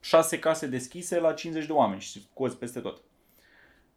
[0.00, 3.02] șase case deschise la 50 de oameni și cozi peste tot.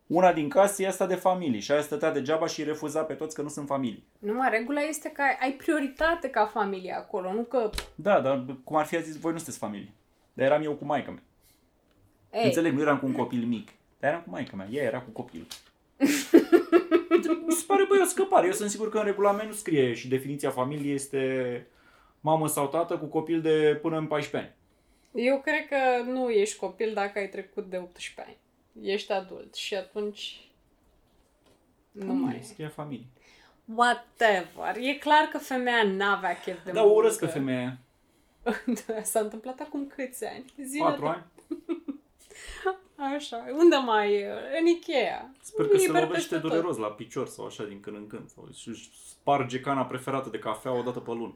[0.07, 3.13] Una din case e asta de familie și aia stătea degeaba și îi refuza pe
[3.13, 4.05] toți că nu sunt familii.
[4.19, 7.69] Numai regula este că ai, ai prioritate ca familie acolo, nu că...
[7.95, 9.91] Da, dar cum ar fi a zis, voi nu sunteți familie.
[10.33, 11.23] Dar eram eu cu maica mea.
[12.31, 13.69] Ei, Înțeleg, nu eram cu un copil mic.
[13.99, 14.67] Dar eram cu maica mea.
[14.71, 15.47] Ea era cu copilul.
[17.45, 18.45] Mi se pare, băi, o scăpare.
[18.47, 21.67] Eu sunt sigur că în regulament nu scrie și definiția familiei este
[22.21, 25.25] mamă sau tată cu copil de până în 14 ani.
[25.25, 28.37] eu cred că nu ești copil dacă ai trecut de 18 ani.
[28.87, 30.47] Ești adult și atunci...
[31.91, 32.39] Nu Familie, mai...
[32.43, 33.05] scrie familie.
[33.75, 34.75] Whatever.
[34.79, 36.95] E clar că femeia n-avea chef de Da, muncă.
[36.95, 37.77] o urăsc pe femeia.
[39.01, 40.45] S-a întâmplat acum câți ani?
[40.63, 41.23] Zile Patru ani?
[43.15, 44.29] Așa, unde mai e?
[44.59, 45.31] În Ikea.
[45.41, 46.49] Sper că se Liber lovește peste tot.
[46.49, 48.29] dureros la picior sau așa din când în când.
[48.29, 51.35] Sau își sparge cana preferată de cafea o dată pe lună.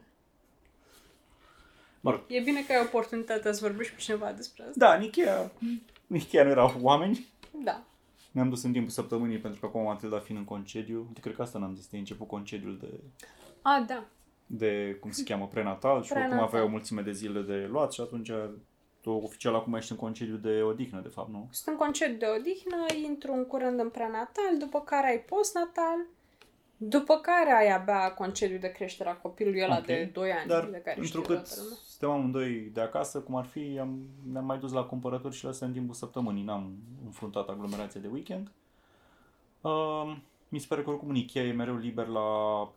[2.02, 2.22] Mă rog.
[2.28, 4.74] E bine că ai oportunitatea să vorbești cu cineva despre asta.
[4.76, 5.52] Da, în Ikea,
[6.08, 7.28] în Ikea nu erau oameni.
[7.64, 7.84] Da.
[8.32, 10.98] Ne-am dus în timpul săptămânii pentru că acum Matilda fiind în concediu.
[11.08, 12.88] Uite, cred că asta n-am zis, de început concediul de,
[13.62, 14.04] A, da.
[14.46, 16.48] de cum se cheamă, prenatal și oricum Prenatal.
[16.48, 18.32] aveai o mulțime de zile de luat și atunci
[19.08, 21.48] tu oficial acum ești în concediu de odihnă, de fapt, nu?
[21.52, 26.06] Sunt în concediu de odihnă, intru în curând în prenatal, după care ai postnatal,
[26.78, 29.86] după care ai abia concediu de creștere a copilului ăla Ok.
[29.86, 31.78] de 2 ani, Dar de care știu întrucât toată lumea.
[31.88, 34.00] suntem amândoi de acasă, cum ar fi, am,
[34.32, 36.44] ne-am mai dus la cumpărături și la astea în timpul săptămânii.
[36.44, 36.74] N-am
[37.06, 38.52] înfruntat aglomerația de weekend.
[39.62, 40.18] Uh,
[40.50, 42.30] mi se pare că oricum în Ikea e mereu liber la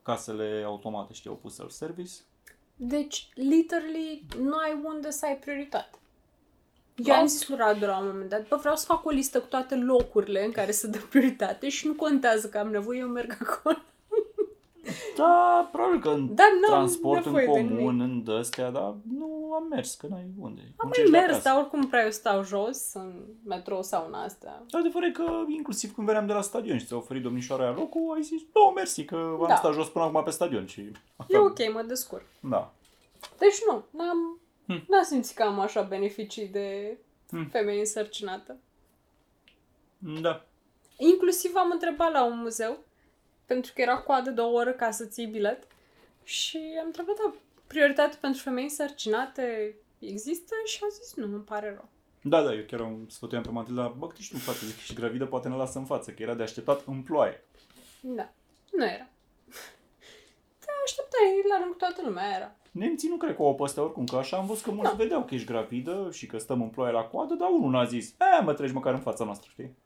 [0.02, 2.12] casele automate, știi, au pus self-service.
[2.76, 5.98] Deci, literally, nu ai unde să ai prioritate.
[7.04, 7.20] Eu Da.
[7.20, 9.46] am zis lui Radu la un moment dat, bă, vreau să fac o listă cu
[9.46, 13.36] toate locurile în care să dă prioritate și nu contează că am nevoie, eu merg
[13.40, 13.76] acolo.
[15.16, 17.76] Da, probabil că în Dar nu am transport în nevoie de nimic.
[17.84, 20.60] comun, în astea, dar nu am mers, că n-ai unde.
[20.60, 21.48] Am mai Muncești de mers, acasă.
[21.48, 23.12] dar oricum prea eu stau jos, în
[23.44, 24.62] metrou sau în astea.
[24.70, 27.72] Dar adevărul e că inclusiv când veneam de la stadion și ți-a oferit domnișoara aia
[27.76, 29.54] locul, ai zis, nu, mersi, că am Da.
[29.56, 30.80] stat jos până acum pe stadion și...
[31.28, 32.24] E ok, mă descurc.
[32.40, 32.72] Da.
[33.38, 34.38] Deci nu, n-am,
[34.70, 34.84] Hm.
[34.88, 36.96] n-am simțit că am așa beneficii de
[37.30, 37.48] Hm.
[37.50, 38.56] femeie însărcinată.
[39.98, 40.44] Da.
[40.96, 42.84] Inclusiv am întrebat la un muzeu,
[43.46, 45.66] pentru că era coadă de o oră ca să ții bilet,
[46.24, 47.34] și am întrebat, da,
[47.66, 50.54] prioritate pentru femei însărcinate există?
[50.64, 51.88] Și a zis, nu, îmi pare rău.
[52.22, 54.94] Da, da, eu chiar am sfătuiam pe Matilda, bă, cât ești în față, zic, ești
[54.94, 57.44] gravidă, poate ne lasă în față, că era de așteptat în ploaie.
[58.00, 58.32] Da,
[58.72, 59.08] nu era.
[60.60, 62.54] Te așteptai la rând cu toată lumea, era.
[62.70, 64.96] Nemții nu cred că o pe oricum, că așa am văzut că mulți Da.
[64.96, 68.10] vedeau că ești gravidă și că stăm în ploaie la coadă, dar unul n-a zis,
[68.38, 69.76] e, mă treci măcar în fața noastră, știi?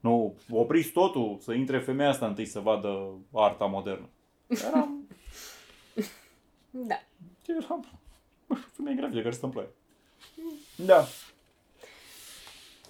[0.00, 4.08] Nu, opriți totul, să intre femeia asta întâi să vadă arta modernă.
[4.46, 5.06] Eram,
[6.70, 6.94] Da.
[7.46, 7.84] eram
[8.46, 9.68] bă, femeie gravidă care stă în ploaie.
[10.76, 10.98] Da.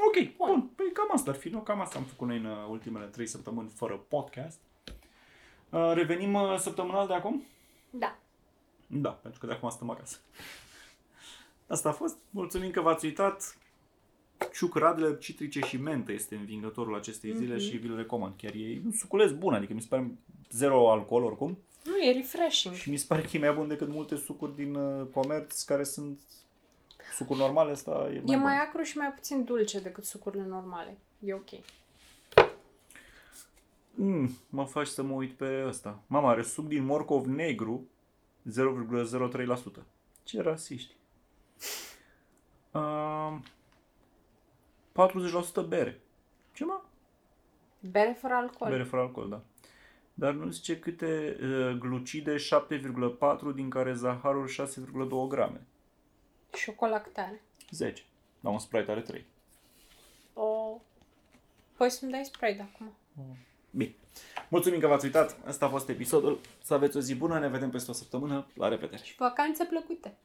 [0.07, 0.49] Ok, bun.
[0.51, 0.71] bun.
[0.77, 1.59] Păi cam asta ar fi, nu?
[1.59, 4.61] Cam asta am făcut noi în uh, ultimele trei săptămâni fără podcast.
[5.71, 7.43] Uh, revenim uh, săptămânal de acum?
[7.91, 8.19] Da.
[8.93, 10.17] Da, pentru că de acum stăm acasă.
[11.67, 12.17] Asta a fost.
[12.31, 13.57] Mulțumim că v-ați uitat.
[14.53, 17.63] Ciuc Radler, citrice și mentă este învingătorul acestei zile Mhm.
[17.65, 18.35] și vi-l recomand.
[18.37, 20.11] Chiar e un suculeț bun, adică mi se pare
[20.51, 22.75] zero alcool oricum Nu, e refreshing.
[22.75, 25.85] și mi se pare că e mai bun decât multe sucuri din uh, comerț care
[25.85, 26.21] sunt
[27.17, 28.39] sucuri normale, asta e mai E bun.
[28.41, 30.99] mai acru și mai puțin dulce decât sucurile normale.
[31.19, 31.49] E ok.
[33.95, 36.03] Mm, mă faci să mă uit pe ăsta.
[36.07, 37.89] Mama are suc din morcov negru
[38.49, 39.85] 0,03%.
[40.23, 40.95] Ce rasiști.
[42.73, 43.39] Uh,
[45.65, 46.01] 40% bere.
[46.53, 46.81] Ce mă?
[47.81, 48.71] Bere fără alcool.
[48.71, 49.43] Bere fără alcool, da.
[50.15, 55.67] Dar nu zice câte uh, glucide 7,4 din care zaharul 6,2 grame.
[56.53, 57.43] Și o colactare.
[57.71, 58.03] 10.
[58.41, 59.25] La un Sprite are 3.
[60.35, 60.81] O...
[61.77, 62.93] Păi să-mi dai Sprite acum.
[63.71, 63.95] Bine.
[64.49, 65.37] Mulțumim că v-ați uitat.
[65.47, 66.41] Asta a fost episodul.
[66.63, 67.39] Să aveți o zi bună.
[67.39, 68.47] Ne vedem peste o săptămână.
[68.55, 69.03] La revedere.
[69.03, 70.17] Și vacanțe plăcute.